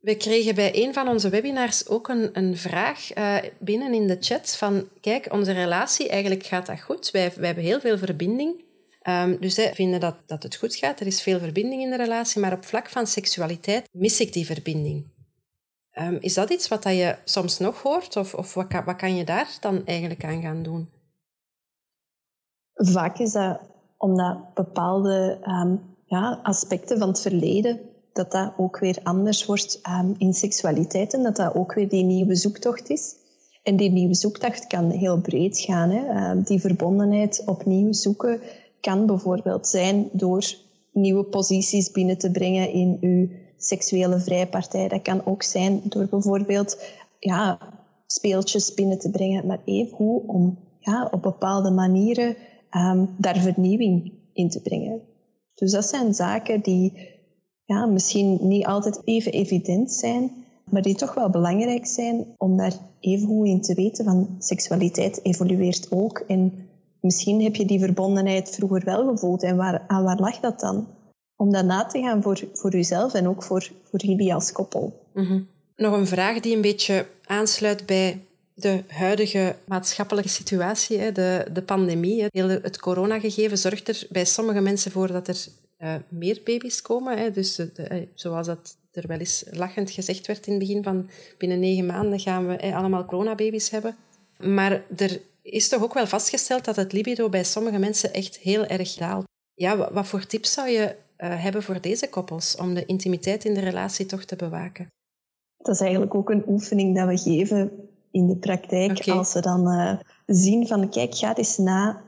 We 0.00 0.16
kregen 0.16 0.54
bij 0.54 0.70
een 0.74 0.94
van 0.94 1.08
onze 1.08 1.28
webinars 1.28 1.88
ook 1.88 2.08
een, 2.08 2.30
een 2.32 2.56
vraag 2.56 3.16
uh, 3.16 3.36
binnen 3.58 3.94
in 3.94 4.06
de 4.06 4.16
chat 4.20 4.56
van 4.56 4.88
kijk, 5.00 5.32
onze 5.32 5.52
relatie, 5.52 6.08
eigenlijk 6.08 6.46
gaat 6.46 6.66
dat 6.66 6.80
goed. 6.80 7.10
Wij, 7.10 7.32
wij 7.36 7.46
hebben 7.46 7.64
heel 7.64 7.80
veel 7.80 7.98
verbinding. 7.98 8.64
Um, 9.08 9.36
dus 9.40 9.54
zij 9.54 9.74
vinden 9.74 10.00
dat, 10.00 10.16
dat 10.26 10.42
het 10.42 10.56
goed 10.56 10.74
gaat. 10.74 11.00
Er 11.00 11.06
is 11.06 11.22
veel 11.22 11.38
verbinding 11.38 11.82
in 11.82 11.90
de 11.90 11.96
relatie, 11.96 12.40
maar 12.40 12.52
op 12.52 12.64
vlak 12.64 12.88
van 12.88 13.06
seksualiteit 13.06 13.88
mis 13.92 14.20
ik 14.20 14.32
die 14.32 14.46
verbinding. 14.46 15.10
Um, 15.98 16.18
is 16.20 16.34
dat 16.34 16.50
iets 16.50 16.68
wat 16.68 16.82
dat 16.82 16.92
je 16.92 17.16
soms 17.24 17.58
nog 17.58 17.82
hoort? 17.82 18.16
Of, 18.16 18.34
of 18.34 18.54
wat, 18.54 18.66
kan, 18.66 18.84
wat 18.84 18.96
kan 18.96 19.16
je 19.16 19.24
daar 19.24 19.56
dan 19.60 19.86
eigenlijk 19.86 20.24
aan 20.24 20.42
gaan 20.42 20.62
doen? 20.62 20.90
Vaak 22.74 23.18
is 23.18 23.32
dat 23.32 23.60
omdat 23.96 24.54
bepaalde 24.54 25.38
um, 25.46 25.80
ja, 26.04 26.40
aspecten 26.42 26.98
van 26.98 27.08
het 27.08 27.20
verleden, 27.20 27.80
dat 28.12 28.30
dat 28.30 28.52
ook 28.56 28.78
weer 28.78 28.98
anders 29.02 29.46
wordt 29.46 29.80
in 30.18 30.34
seksualiteit 30.34 31.14
en 31.14 31.22
dat 31.22 31.36
dat 31.36 31.54
ook 31.54 31.74
weer 31.74 31.88
die 31.88 32.04
nieuwe 32.04 32.34
zoektocht 32.34 32.90
is. 32.90 33.14
En 33.62 33.76
die 33.76 33.90
nieuwe 33.90 34.14
zoektocht 34.14 34.66
kan 34.66 34.90
heel 34.90 35.20
breed 35.20 35.58
gaan. 35.58 35.90
Hè? 35.90 36.42
die 36.42 36.60
verbondenheid 36.60 37.42
opnieuw 37.46 37.92
zoeken 37.92 38.40
kan 38.82 39.06
bijvoorbeeld 39.06 39.66
zijn 39.66 40.08
door 40.12 40.54
nieuwe 40.92 41.24
posities 41.24 41.90
binnen 41.90 42.18
te 42.18 42.30
brengen 42.30 42.72
in 42.72 42.98
uw 43.00 43.28
seksuele 43.56 44.20
vrijpartij. 44.20 44.88
Dat 44.88 45.02
kan 45.02 45.26
ook 45.26 45.42
zijn 45.42 45.80
door 45.84 46.06
bijvoorbeeld 46.10 46.82
ja, 47.18 47.58
speeltjes 48.06 48.74
binnen 48.74 48.98
te 48.98 49.10
brengen, 49.10 49.46
maar 49.46 49.60
even 49.64 49.96
hoe 49.96 50.22
om 50.26 50.58
ja, 50.78 51.08
op 51.10 51.22
bepaalde 51.22 51.70
manieren 51.70 52.36
um, 52.70 53.14
daar 53.18 53.38
vernieuwing 53.38 54.12
in 54.32 54.50
te 54.50 54.60
brengen. 54.60 55.00
Dus 55.54 55.72
dat 55.72 55.84
zijn 55.84 56.14
zaken 56.14 56.60
die 56.60 56.92
ja, 57.64 57.86
misschien 57.86 58.38
niet 58.40 58.66
altijd 58.66 59.00
even 59.04 59.32
evident 59.32 59.92
zijn, 59.92 60.30
maar 60.70 60.82
die 60.82 60.94
toch 60.94 61.14
wel 61.14 61.30
belangrijk 61.30 61.86
zijn 61.86 62.26
om 62.38 62.56
daar 62.56 62.72
even 63.00 63.26
goed 63.26 63.46
in 63.46 63.60
te 63.60 63.74
weten 63.74 64.04
van 64.04 64.36
seksualiteit 64.38 65.20
evolueert 65.22 65.86
ook 65.90 66.18
en 66.18 66.68
misschien 67.02 67.42
heb 67.42 67.54
je 67.54 67.66
die 67.66 67.80
verbondenheid 67.80 68.50
vroeger 68.50 68.84
wel 68.84 69.08
gevoeld. 69.08 69.42
En 69.42 69.56
waar, 69.56 69.84
aan 69.86 70.04
waar 70.04 70.18
lag 70.18 70.40
dat 70.40 70.60
dan? 70.60 70.86
Om 71.36 71.52
dat 71.52 71.64
na 71.64 71.86
te 71.86 72.00
gaan 72.00 72.22
voor, 72.22 72.40
voor 72.52 72.70
jezelf 72.70 73.14
en 73.14 73.28
ook 73.28 73.42
voor, 73.42 73.70
voor 73.90 74.00
jullie 74.00 74.34
als 74.34 74.52
koppel. 74.52 75.06
Mhm. 75.14 75.40
Nog 75.76 75.96
een 75.96 76.06
vraag 76.06 76.40
die 76.40 76.54
een 76.54 76.60
beetje 76.60 77.06
aansluit 77.24 77.86
bij 77.86 78.20
de 78.54 78.82
huidige 78.88 79.56
maatschappelijke 79.64 80.28
situatie, 80.28 81.12
de, 81.12 81.46
de 81.52 81.62
pandemie, 81.62 82.26
het 82.62 82.78
coronagegeven 82.78 83.58
zorgt 83.58 83.88
er 83.88 84.06
bij 84.10 84.24
sommige 84.24 84.60
mensen 84.60 84.90
voor 84.90 85.06
dat 85.06 85.28
er 85.28 85.46
uh, 85.78 85.94
meer 86.08 86.40
baby's 86.44 86.82
komen. 86.82 87.32
Dus 87.32 87.54
de, 87.54 88.08
zoals 88.14 88.46
dat 88.46 88.76
er 88.92 89.06
wel 89.06 89.18
eens 89.18 89.44
lachend 89.50 89.90
gezegd 89.90 90.26
werd 90.26 90.46
in 90.46 90.52
het 90.52 90.62
begin 90.62 90.82
van 90.82 91.08
binnen 91.38 91.58
negen 91.58 91.86
maanden 91.86 92.20
gaan 92.20 92.46
we 92.46 92.74
allemaal 92.74 93.04
coronababy's 93.04 93.70
hebben. 93.70 93.96
Maar 94.38 94.82
er 94.96 95.20
is 95.42 95.68
toch 95.68 95.82
ook 95.82 95.94
wel 95.94 96.06
vastgesteld 96.06 96.64
dat 96.64 96.76
het 96.76 96.92
libido 96.92 97.28
bij 97.28 97.44
sommige 97.44 97.78
mensen 97.78 98.12
echt 98.12 98.36
heel 98.36 98.66
erg 98.66 98.94
daalt. 98.94 99.24
Ja, 99.54 99.92
wat 99.92 100.06
voor 100.06 100.26
tips 100.26 100.52
zou 100.52 100.68
je 100.68 100.96
uh, 101.18 101.42
hebben 101.42 101.62
voor 101.62 101.80
deze 101.80 102.08
koppels 102.08 102.56
om 102.56 102.74
de 102.74 102.84
intimiteit 102.84 103.44
in 103.44 103.54
de 103.54 103.60
relatie 103.60 104.06
toch 104.06 104.24
te 104.24 104.36
bewaken? 104.36 104.86
Dat 105.56 105.74
is 105.74 105.80
eigenlijk 105.80 106.14
ook 106.14 106.30
een 106.30 106.44
oefening 106.46 106.96
dat 106.96 107.08
we 107.08 107.18
geven 107.18 107.70
in 108.10 108.26
de 108.26 108.36
praktijk. 108.36 109.08
Als 109.08 109.30
ze 109.30 109.40
dan 109.40 109.68
uh, 109.68 109.98
zien 110.26 110.66
van, 110.66 110.90
kijk, 110.90 111.14
ga 111.14 111.36
eens 111.36 111.58
na, 111.58 112.02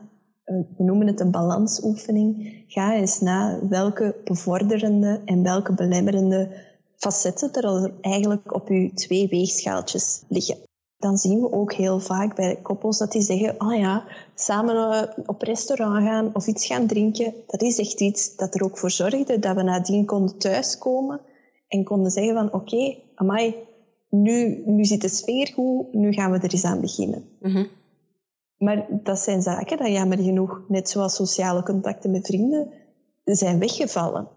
uh, 0.45 0.55
we 0.77 0.83
noemen 0.83 1.07
het 1.07 1.19
een 1.19 1.31
balansoefening, 1.31 2.63
ga 2.67 2.95
eens 2.95 3.19
na 3.19 3.59
welke 3.69 4.15
bevorderende 4.23 5.21
en 5.25 5.43
welke 5.43 5.73
belemmerende 5.73 6.63
facetten 6.97 7.53
er 7.53 7.93
eigenlijk 8.01 8.53
op 8.53 8.67
je 8.67 8.91
twee 8.93 9.27
weegschaaltjes 9.27 10.23
liggen 10.27 10.57
dan 10.97 11.17
zien 11.17 11.41
we 11.41 11.51
ook 11.51 11.73
heel 11.73 11.99
vaak 11.99 12.35
bij 12.35 12.59
koppels 12.61 12.97
dat 12.97 13.11
die 13.11 13.21
zeggen, 13.21 13.61
oh 13.61 13.75
ja, 13.75 14.05
samen 14.35 14.75
uh, 14.75 15.25
op 15.25 15.41
restaurant 15.41 16.03
gaan 16.03 16.29
of 16.33 16.47
iets 16.47 16.65
gaan 16.65 16.87
drinken, 16.87 17.33
dat 17.47 17.61
is 17.61 17.79
echt 17.79 18.01
iets 18.01 18.35
dat 18.35 18.55
er 18.55 18.63
ook 18.63 18.77
voor 18.77 18.91
zorgde 18.91 19.39
dat 19.39 19.55
we 19.55 19.63
nadien 19.63 20.05
konden 20.05 20.37
thuiskomen 20.37 21.21
en 21.67 21.83
konden 21.83 22.11
zeggen 22.11 22.33
van, 22.33 22.45
oké, 22.45 22.55
okay, 22.55 23.03
amai, 23.15 23.55
nu, 24.09 24.63
nu 24.65 24.85
zit 24.85 25.01
de 25.01 25.07
sfeer 25.07 25.51
goed, 25.53 25.93
nu 25.93 26.13
gaan 26.13 26.31
we 26.31 26.37
er 26.37 26.51
eens 26.51 26.65
aan 26.65 26.81
beginnen. 26.81 27.29
Mm 27.39 27.67
Maar 28.57 28.87
dat 28.89 29.19
zijn 29.19 29.41
zaken 29.41 29.77
dat 29.77 29.87
jammer 29.87 30.17
genoeg, 30.17 30.61
net 30.67 30.89
zoals 30.89 31.15
sociale 31.15 31.63
contacten 31.63 32.11
met 32.11 32.25
vrienden, 32.25 32.73
zijn 33.23 33.59
weggevallen. 33.59 34.27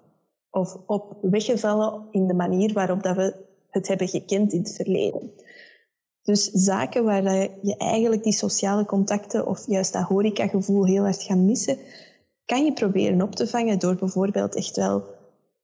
Of 0.50 0.76
op 0.86 1.18
weggevallen 1.20 2.06
in 2.10 2.26
de 2.26 2.34
manier 2.34 2.72
waarop 2.72 3.02
dat 3.02 3.16
we 3.16 3.34
het 3.70 3.88
hebben 3.88 4.08
gekend 4.08 4.52
in 4.52 4.58
het 4.58 4.74
verleden. 4.74 5.32
Dus 6.22 6.50
zaken 6.50 7.04
waar 7.04 7.22
je 7.62 7.76
eigenlijk 7.76 8.22
die 8.22 8.32
sociale 8.32 8.84
contacten 8.84 9.46
of 9.46 9.66
juist 9.66 9.92
dat 9.92 10.02
horecagevoel 10.02 10.86
heel 10.86 11.02
hard 11.02 11.22
gaat 11.22 11.38
missen, 11.38 11.78
kan 12.44 12.64
je 12.64 12.72
proberen 12.72 13.22
op 13.22 13.34
te 13.34 13.46
vangen 13.46 13.78
door 13.78 13.96
bijvoorbeeld 13.96 14.54
echt 14.54 14.76
wel, 14.76 15.04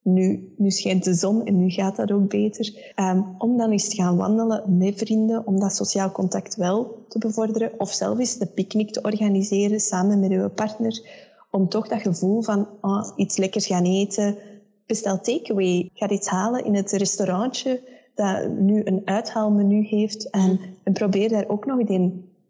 nu, 0.03 0.55
nu 0.57 0.71
schijnt 0.71 1.05
de 1.05 1.15
zon 1.15 1.45
en 1.45 1.57
nu 1.57 1.71
gaat 1.71 1.97
dat 1.97 2.13
ook 2.13 2.29
beter, 2.29 2.93
ehm, 2.95 3.23
om 3.39 3.57
dan 3.57 3.71
eens 3.71 3.89
te 3.89 3.97
gaan 3.97 4.17
wandelen 4.17 4.77
met 4.79 4.99
vrienden, 4.99 5.47
om 5.47 5.61
dat 5.61 5.75
sociaal 5.75 6.13
contact 6.13 6.57
wel 6.57 7.05
te 7.09 7.19
bevorderen, 7.19 7.73
of 7.79 7.93
zelf 7.93 8.19
eens 8.19 8.39
de 8.39 8.47
picknick 8.47 8.93
te 8.93 9.03
organiseren 9.03 9.81
samen 9.81 10.21
met 10.21 10.31
uw 10.31 10.49
partner, 10.49 11.09
om 11.51 11.69
toch 11.69 11.89
dat 11.89 12.01
gevoel 12.01 12.43
van 12.43 12.69
oh, 12.81 13.13
iets 13.17 13.37
lekkers 13.37 13.67
gaan 13.67 13.85
eten, 13.85 14.37
bestel 14.87 15.21
takeaway, 15.21 15.91
ga 15.95 16.09
iets 16.09 16.29
halen 16.29 16.65
in 16.65 16.75
het 16.75 16.91
restaurantje, 16.93 17.81
dat 18.15 18.51
nu 18.51 18.83
een 18.85 19.03
uithaalmenu 19.05 19.87
heeft. 19.87 20.31
En, 20.31 20.61
en 20.83 20.93
probeer 20.93 21.29
daar 21.29 21.49
ook 21.49 21.67
nog 21.67 21.87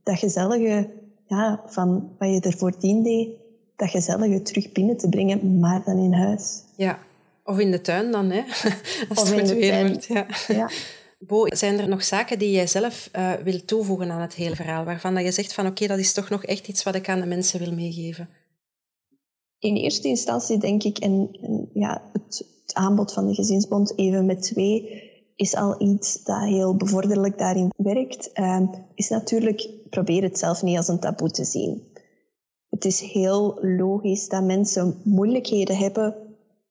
dat 0.02 0.18
gezellige, 0.18 0.90
ja, 1.26 1.62
van 1.66 2.10
wat 2.18 2.28
je 2.28 2.40
ervoor 2.40 2.72
voordien 2.72 3.02
deed, 3.02 3.28
dat 3.76 3.90
gezellige 3.90 4.42
terug 4.42 4.72
binnen 4.72 4.96
te 4.96 5.08
brengen, 5.08 5.58
maar 5.58 5.82
dan 5.84 5.98
in 5.98 6.12
huis. 6.12 6.62
Ja, 6.76 6.98
of 7.44 7.58
in 7.58 7.70
de 7.70 7.80
tuin 7.80 8.10
dan, 8.10 8.30
hè? 8.30 8.42
Als 9.08 9.22
of 9.22 9.30
het 9.30 9.50
in 9.50 9.60
de 9.60 9.66
tuin. 9.68 9.86
Wordt, 9.86 10.04
ja. 10.04 10.26
ja. 10.48 10.70
Bo, 11.26 11.46
zijn 11.46 11.78
er 11.78 11.88
nog 11.88 12.04
zaken 12.04 12.38
die 12.38 12.50
jij 12.50 12.66
zelf 12.66 13.10
uh, 13.16 13.32
wil 13.32 13.64
toevoegen 13.64 14.10
aan 14.10 14.20
het 14.20 14.34
hele 14.34 14.56
verhaal, 14.56 14.84
waarvan 14.84 15.14
dat 15.14 15.24
je 15.24 15.32
zegt 15.32 15.54
van 15.54 15.66
oké, 15.66 15.86
dat 15.86 15.98
is 15.98 16.12
toch 16.12 16.28
nog 16.28 16.44
echt 16.44 16.68
iets 16.68 16.82
wat 16.82 16.94
ik 16.94 17.08
aan 17.08 17.20
de 17.20 17.26
mensen 17.26 17.60
wil 17.60 17.72
meegeven? 17.72 18.28
In 19.58 19.76
eerste 19.76 20.08
instantie 20.08 20.58
denk 20.58 20.82
ik, 20.82 20.98
en, 20.98 21.38
en 21.42 21.70
ja, 21.74 22.02
het, 22.12 22.46
het 22.62 22.74
aanbod 22.74 23.12
van 23.12 23.26
de 23.26 23.34
gezinsbond 23.34 23.98
even 23.98 24.26
met 24.26 24.42
twee, 24.42 25.02
is 25.36 25.56
al 25.56 25.82
iets 25.82 26.22
dat 26.22 26.42
heel 26.42 26.76
bevorderlijk 26.76 27.38
daarin 27.38 27.72
werkt, 27.76 28.30
uh, 28.34 28.60
is 28.94 29.08
natuurlijk 29.08 29.68
probeer 29.90 30.22
het 30.22 30.38
zelf 30.38 30.62
niet 30.62 30.76
als 30.76 30.88
een 30.88 30.98
taboe 30.98 31.30
te 31.30 31.44
zien. 31.44 31.82
Het 32.68 32.84
is 32.84 33.00
heel 33.00 33.58
logisch 33.60 34.28
dat 34.28 34.42
mensen 34.44 35.00
moeilijkheden 35.02 35.76
hebben 35.76 36.14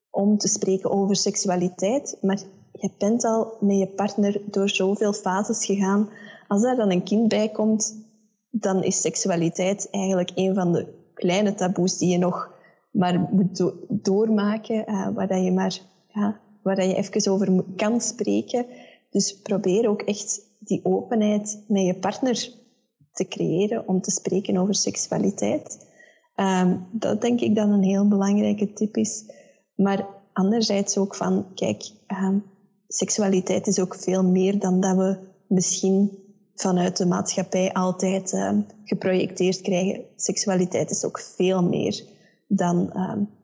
om 0.10 0.38
te 0.38 0.48
spreken 0.48 0.92
over 0.92 1.16
seksualiteit, 1.16 2.18
maar 2.22 2.40
je 2.72 2.92
bent 2.98 3.24
al 3.24 3.54
met 3.60 3.78
je 3.78 3.88
partner 3.88 4.42
door 4.46 4.70
zoveel 4.70 5.14
fases 5.14 5.66
gegaan. 5.66 6.10
Als 6.48 6.62
daar 6.62 6.76
dan 6.76 6.92
een 6.92 7.04
kind 7.04 7.28
bij 7.28 7.50
komt, 7.50 7.96
dan 8.50 8.84
is 8.84 9.02
seksualiteit 9.02 9.88
eigenlijk 9.92 10.32
een 10.36 10.54
van 10.54 10.72
de 10.72 10.88
kleine 11.14 11.56
taboes 11.56 11.98
die 11.98 12.10
je 12.10 12.18
nog 12.18 12.52
maar 12.92 13.20
moet 13.32 13.72
doormaken, 13.88 14.90
uh, 14.90 15.08
waar 15.14 15.28
dat 15.28 15.44
je 15.44 15.52
maar 15.52 15.80
ja, 16.08 16.40
waar 16.64 16.88
je 16.88 16.96
even 16.96 17.32
over 17.32 17.64
kan 17.76 18.02
spreken. 18.02 18.66
Dus 19.10 19.42
probeer 19.42 19.90
ook 19.90 20.02
echt 20.02 20.42
die 20.60 20.86
openheid 20.86 21.64
met 21.68 21.86
je 21.86 21.96
partner 21.96 22.50
te 23.14 23.28
creëren 23.28 23.88
om 23.88 24.02
te 24.02 24.12
spreken 24.12 24.58
over 24.58 24.76
seksualiteit. 24.76 25.92
Um, 26.36 26.88
dat 26.92 27.22
denk 27.22 27.40
ik 27.40 27.56
dat 27.56 27.70
een 27.70 27.84
heel 27.84 28.08
belangrijke 28.08 28.74
tip 28.74 28.98
is. 28.98 29.26
Maar 29.76 30.08
anderzijds 30.34 30.98
ook 30.98 31.16
van, 31.16 31.46
kijk, 31.56 31.92
um, 32.08 32.44
seksualiteit 32.88 33.68
is 33.68 33.80
ook 33.80 33.96
veel 33.96 34.24
meer 34.24 34.60
dan 34.60 34.80
dat 34.80 34.96
we 34.96 35.18
misschien 35.48 36.12
vanuit 36.56 36.98
de 36.98 37.06
maatschappij 37.06 37.74
altijd 37.74 38.34
um, 38.34 38.66
geprojecteerd 38.84 39.62
krijgen. 39.62 40.04
Seksualiteit 40.16 40.92
is 40.92 41.06
ook 41.06 41.20
veel 41.20 41.64
meer 41.64 42.04
dan 42.56 42.90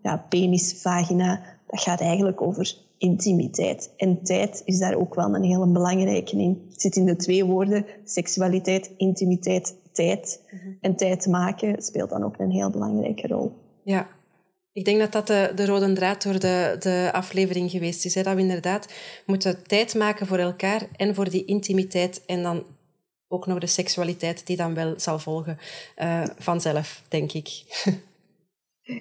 ja, 0.01 0.25
penis, 0.29 0.81
vagina. 0.81 1.41
Dat 1.67 1.81
gaat 1.81 2.01
eigenlijk 2.01 2.41
over 2.41 2.75
intimiteit. 2.97 3.93
En 3.97 4.23
tijd 4.23 4.61
is 4.65 4.79
daar 4.79 4.95
ook 4.95 5.15
wel 5.15 5.35
een 5.35 5.43
hele 5.43 5.67
belangrijke 5.67 6.37
in. 6.37 6.65
Het 6.71 6.81
zit 6.81 6.95
in 6.95 7.05
de 7.05 7.15
twee 7.15 7.45
woorden, 7.45 7.85
seksualiteit, 8.03 8.91
intimiteit, 8.97 9.75
tijd. 9.91 10.41
Mhm. 10.51 10.69
En 10.81 10.95
tijd 10.95 11.27
maken 11.27 11.81
speelt 11.81 12.09
dan 12.09 12.23
ook 12.23 12.39
een 12.39 12.51
heel 12.51 12.69
belangrijke 12.69 13.27
rol. 13.27 13.51
Ja, 13.83 14.07
ik 14.73 14.85
denk 14.85 14.99
dat 14.99 15.11
dat 15.11 15.27
de, 15.27 15.51
de 15.55 15.65
rode 15.65 15.93
draad 15.93 16.23
door 16.23 16.39
de, 16.39 16.75
de 16.79 17.09
aflevering 17.11 17.71
geweest 17.71 18.05
is. 18.05 18.15
Hè? 18.15 18.23
Dat 18.23 18.35
we 18.35 18.41
inderdaad 18.41 18.93
moeten 19.25 19.63
tijd 19.63 19.95
maken 19.95 20.27
voor 20.27 20.37
elkaar 20.37 20.87
en 20.95 21.15
voor 21.15 21.29
die 21.29 21.45
intimiteit 21.45 22.25
en 22.25 22.43
dan 22.43 22.63
ook 23.27 23.45
nog 23.45 23.59
de 23.59 23.67
seksualiteit 23.67 24.45
die 24.47 24.57
dan 24.57 24.73
wel 24.73 24.93
zal 24.97 25.19
volgen 25.19 25.57
uh, 25.97 26.23
vanzelf, 26.37 27.03
denk 27.07 27.31
ik. 27.31 27.49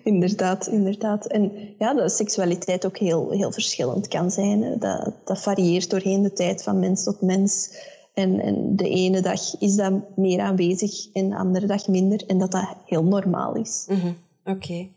Inderdaad, 0.05 0.67
inderdaad. 0.67 1.27
En 1.27 1.53
ja, 1.79 1.95
dat 1.95 2.13
seksualiteit 2.13 2.87
ook 2.87 2.99
heel, 2.99 3.31
heel 3.31 3.53
verschillend 3.53 4.09
kan 4.09 4.31
zijn. 4.31 4.79
Dat, 4.79 5.13
dat 5.25 5.43
varieert 5.43 5.91
doorheen 5.91 6.23
de 6.23 6.33
tijd 6.33 6.63
van 6.63 6.79
mens 6.79 7.05
tot 7.05 7.21
mens. 7.21 7.71
En, 8.15 8.41
en 8.41 8.77
de 8.77 8.89
ene 8.89 9.21
dag 9.21 9.61
is 9.61 9.75
dat 9.75 10.17
meer 10.17 10.41
aanwezig 10.41 11.13
en 11.13 11.29
de 11.29 11.37
andere 11.37 11.67
dag 11.67 11.89
minder. 11.89 12.27
En 12.27 12.39
dat 12.39 12.51
dat 12.51 12.75
heel 12.87 13.05
normaal 13.05 13.55
is. 13.55 13.87
Mhm, 13.89 14.13
oké. 14.45 14.89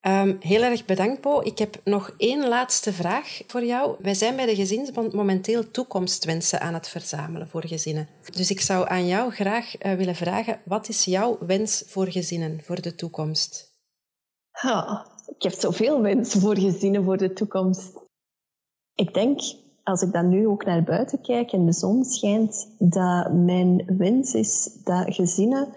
Ehm, 0.00 0.34
heel 0.40 0.62
erg 0.62 0.84
bedankt, 0.84 1.20
Bo. 1.20 1.40
Ik 1.40 1.58
heb 1.58 1.80
nog 1.84 2.14
één 2.16 2.48
laatste 2.48 2.92
vraag 2.92 3.42
voor 3.46 3.64
jou. 3.64 3.96
Wij 3.98 4.14
zijn 4.14 4.36
bij 4.36 4.46
de 4.46 4.54
Gezinsbond 4.54 5.12
momenteel 5.12 5.70
toekomstwensen 5.70 6.60
aan 6.60 6.74
het 6.74 6.88
verzamelen 6.88 7.48
voor 7.48 7.66
gezinnen. 7.66 8.08
Dus 8.34 8.50
ik 8.50 8.60
zou 8.60 8.88
aan 8.88 9.06
jou 9.06 9.30
graag 9.30 9.82
uh, 9.82 9.92
willen 9.92 10.14
vragen, 10.14 10.60
wat 10.64 10.88
is 10.88 11.04
jouw 11.04 11.38
wens 11.40 11.82
voor 11.86 12.10
gezinnen 12.10 12.60
voor 12.64 12.80
de 12.80 12.94
toekomst? 12.94 13.69
Ja, 14.62 15.06
ik 15.26 15.42
heb 15.42 15.52
zoveel 15.52 16.00
wensen 16.00 16.40
voor 16.40 16.58
gezinnen 16.58 17.04
voor 17.04 17.16
de 17.16 17.32
toekomst. 17.32 17.92
Ik 18.94 19.14
denk, 19.14 19.40
als 19.82 20.02
ik 20.02 20.12
dan 20.12 20.28
nu 20.28 20.46
ook 20.46 20.64
naar 20.64 20.82
buiten 20.82 21.20
kijk 21.20 21.52
en 21.52 21.66
de 21.66 21.72
zon 21.72 22.04
schijnt, 22.04 22.68
dat 22.78 23.32
mijn 23.32 23.96
wens 23.98 24.34
is 24.34 24.78
dat 24.84 25.14
gezinnen 25.14 25.68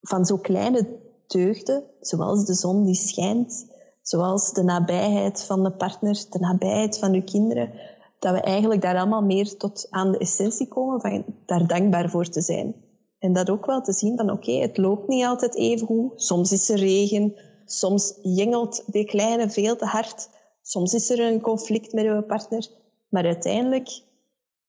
van 0.00 0.26
zo 0.26 0.36
kleine 0.36 0.86
deugden, 1.26 1.84
zoals 2.00 2.44
de 2.44 2.54
zon 2.54 2.84
die 2.84 2.94
schijnt, 2.94 3.66
zoals 4.02 4.52
de 4.52 4.62
nabijheid 4.62 5.44
van 5.44 5.62
de 5.62 5.72
partner, 5.72 6.24
de 6.30 6.38
nabijheid 6.38 6.98
van 6.98 7.14
uw 7.14 7.24
kinderen, 7.24 7.72
dat 8.18 8.32
we 8.32 8.40
eigenlijk 8.40 8.82
daar 8.82 8.96
allemaal 8.96 9.22
meer 9.22 9.56
tot 9.56 9.86
aan 9.90 10.12
de 10.12 10.18
essentie 10.18 10.68
komen 10.68 11.00
van 11.00 11.24
daar 11.46 11.66
dankbaar 11.66 12.10
voor 12.10 12.28
te 12.28 12.40
zijn. 12.40 12.74
En 13.18 13.32
dat 13.32 13.50
ook 13.50 13.66
wel 13.66 13.80
te 13.80 13.92
zien 13.92 14.16
van 14.16 14.30
oké, 14.30 14.52
het 14.52 14.76
loopt 14.76 15.08
niet 15.08 15.24
altijd 15.24 15.56
even 15.56 15.86
goed. 15.86 16.22
Soms 16.22 16.52
is 16.52 16.68
er 16.68 16.78
regen, 16.78 17.34
Soms 17.70 18.18
jengelt 18.22 18.82
die 18.86 19.04
kleine 19.04 19.50
veel 19.50 19.76
te 19.76 19.84
hard. 19.84 20.28
Soms 20.62 20.94
is 20.94 21.10
er 21.10 21.20
een 21.20 21.40
conflict 21.40 21.92
met 21.92 22.04
uw 22.04 22.22
partner. 22.22 22.68
Maar 23.08 23.24
uiteindelijk 23.24 24.02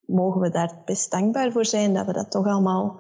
mogen 0.05 0.41
we 0.41 0.49
daar 0.49 0.81
best 0.85 1.12
dankbaar 1.12 1.51
voor 1.51 1.65
zijn 1.65 1.93
dat 1.93 2.05
we 2.05 2.13
dat 2.13 2.31
toch 2.31 2.45
allemaal 2.45 2.99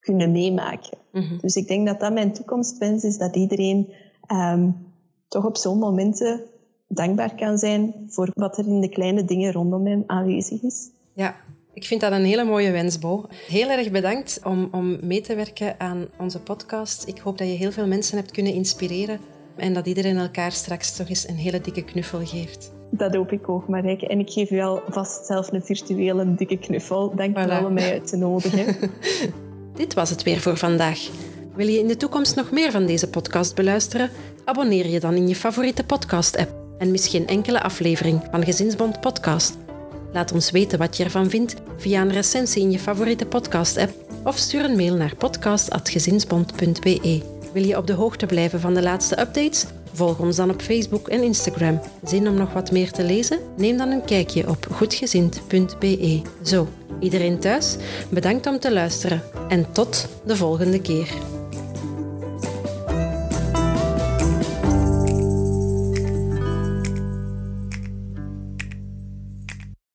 kunnen 0.00 0.32
meemaken. 0.32 0.98
Mhm. 1.12 1.38
Dus 1.38 1.56
ik 1.56 1.68
denk 1.68 1.86
dat 1.86 2.00
dat 2.00 2.12
mijn 2.12 2.32
toekomstwens 2.32 3.04
is, 3.04 3.18
dat 3.18 3.36
iedereen 3.36 3.92
um, 4.32 4.92
toch 5.28 5.44
op 5.44 5.56
zo'n 5.56 5.78
momenten 5.78 6.42
dankbaar 6.88 7.34
kan 7.34 7.58
zijn 7.58 8.06
voor 8.08 8.30
wat 8.34 8.58
er 8.58 8.66
in 8.66 8.80
de 8.80 8.88
kleine 8.88 9.24
dingen 9.24 9.52
rondom 9.52 9.86
hem 9.86 10.04
aanwezig 10.06 10.62
is. 10.62 10.90
Ja, 11.12 11.34
Ik 11.72 11.84
vind 11.84 12.00
dat 12.00 12.12
een 12.12 12.24
hele 12.24 12.44
mooie 12.44 12.70
wens, 12.70 12.98
Bo. 12.98 13.24
Heel 13.48 13.70
erg 13.70 13.90
bedankt 13.90 14.40
om, 14.44 14.68
om 14.70 14.98
mee 15.00 15.20
te 15.20 15.34
werken 15.34 15.74
aan 15.78 16.06
onze 16.18 16.40
podcast. 16.40 17.06
Ik 17.06 17.18
hoop 17.18 17.38
dat 17.38 17.46
je 17.46 17.54
heel 17.54 17.72
veel 17.72 17.86
mensen 17.86 18.16
hebt 18.16 18.30
kunnen 18.30 18.52
inspireren 18.52 19.20
en 19.56 19.74
dat 19.74 19.86
iedereen 19.86 20.16
elkaar 20.16 20.52
straks 20.52 20.96
toch 20.96 21.08
eens 21.08 21.28
een 21.28 21.36
hele 21.36 21.60
dikke 21.60 21.84
knuffel 21.84 22.26
geeft. 22.26 22.72
Dat 22.90 23.14
hoop 23.14 23.32
ik 23.32 23.48
ook, 23.48 23.68
Marijke. 23.68 24.06
En 24.06 24.18
ik 24.18 24.30
geef 24.30 24.50
u 24.50 24.60
al 24.60 24.82
vast 24.88 25.26
zelf 25.26 25.52
een 25.52 25.62
virtuele 25.62 26.34
dikke 26.34 26.58
knuffel. 26.58 27.14
Dank 27.16 27.38
je 27.38 27.46
wel 27.46 27.64
om 27.64 27.72
mij 27.72 27.92
uit 27.92 28.06
te 28.06 28.16
nodigen. 28.16 28.76
Dit 29.74 29.94
was 29.94 30.10
het 30.10 30.22
weer 30.22 30.40
voor 30.40 30.56
vandaag. 30.56 31.08
Wil 31.54 31.66
je 31.66 31.78
in 31.78 31.88
de 31.88 31.96
toekomst 31.96 32.36
nog 32.36 32.50
meer 32.50 32.70
van 32.70 32.86
deze 32.86 33.08
podcast 33.08 33.54
beluisteren? 33.54 34.10
Abonneer 34.44 34.86
je 34.86 35.00
dan 35.00 35.14
in 35.14 35.28
je 35.28 35.34
favoriete 35.34 35.84
podcast-app 35.84 36.54
en 36.78 36.90
mis 36.90 37.08
geen 37.08 37.26
enkele 37.26 37.62
aflevering 37.62 38.20
van 38.30 38.44
Gezinsbond 38.44 39.00
Podcast. 39.00 39.69
Laat 40.12 40.32
ons 40.32 40.50
weten 40.50 40.78
wat 40.78 40.96
je 40.96 41.04
ervan 41.04 41.30
vindt 41.30 41.54
via 41.76 42.00
een 42.00 42.12
recensie 42.12 42.62
in 42.62 42.70
je 42.70 42.78
favoriete 42.78 43.26
podcast-app 43.26 43.92
of 44.24 44.36
stuur 44.36 44.64
een 44.64 44.76
mail 44.76 44.94
naar 44.94 45.16
podcast.gezinsbond.be. 45.16 47.22
Wil 47.52 47.64
je 47.64 47.76
op 47.76 47.86
de 47.86 47.92
hoogte 47.92 48.26
blijven 48.26 48.60
van 48.60 48.74
de 48.74 48.82
laatste 48.82 49.20
updates? 49.20 49.64
Volg 49.92 50.18
ons 50.18 50.36
dan 50.36 50.50
op 50.50 50.62
Facebook 50.62 51.08
en 51.08 51.22
Instagram. 51.22 51.80
Zin 52.04 52.28
om 52.28 52.34
nog 52.34 52.52
wat 52.52 52.70
meer 52.70 52.90
te 52.90 53.04
lezen? 53.04 53.38
Neem 53.56 53.76
dan 53.76 53.90
een 53.90 54.04
kijkje 54.04 54.48
op 54.48 54.66
goedgezind.be. 54.70 56.22
Zo, 56.42 56.68
iedereen 57.00 57.38
thuis, 57.38 57.76
bedankt 58.10 58.46
om 58.46 58.58
te 58.58 58.72
luisteren 58.72 59.22
en 59.48 59.72
tot 59.72 60.08
de 60.24 60.36
volgende 60.36 60.80
keer. 60.80 61.39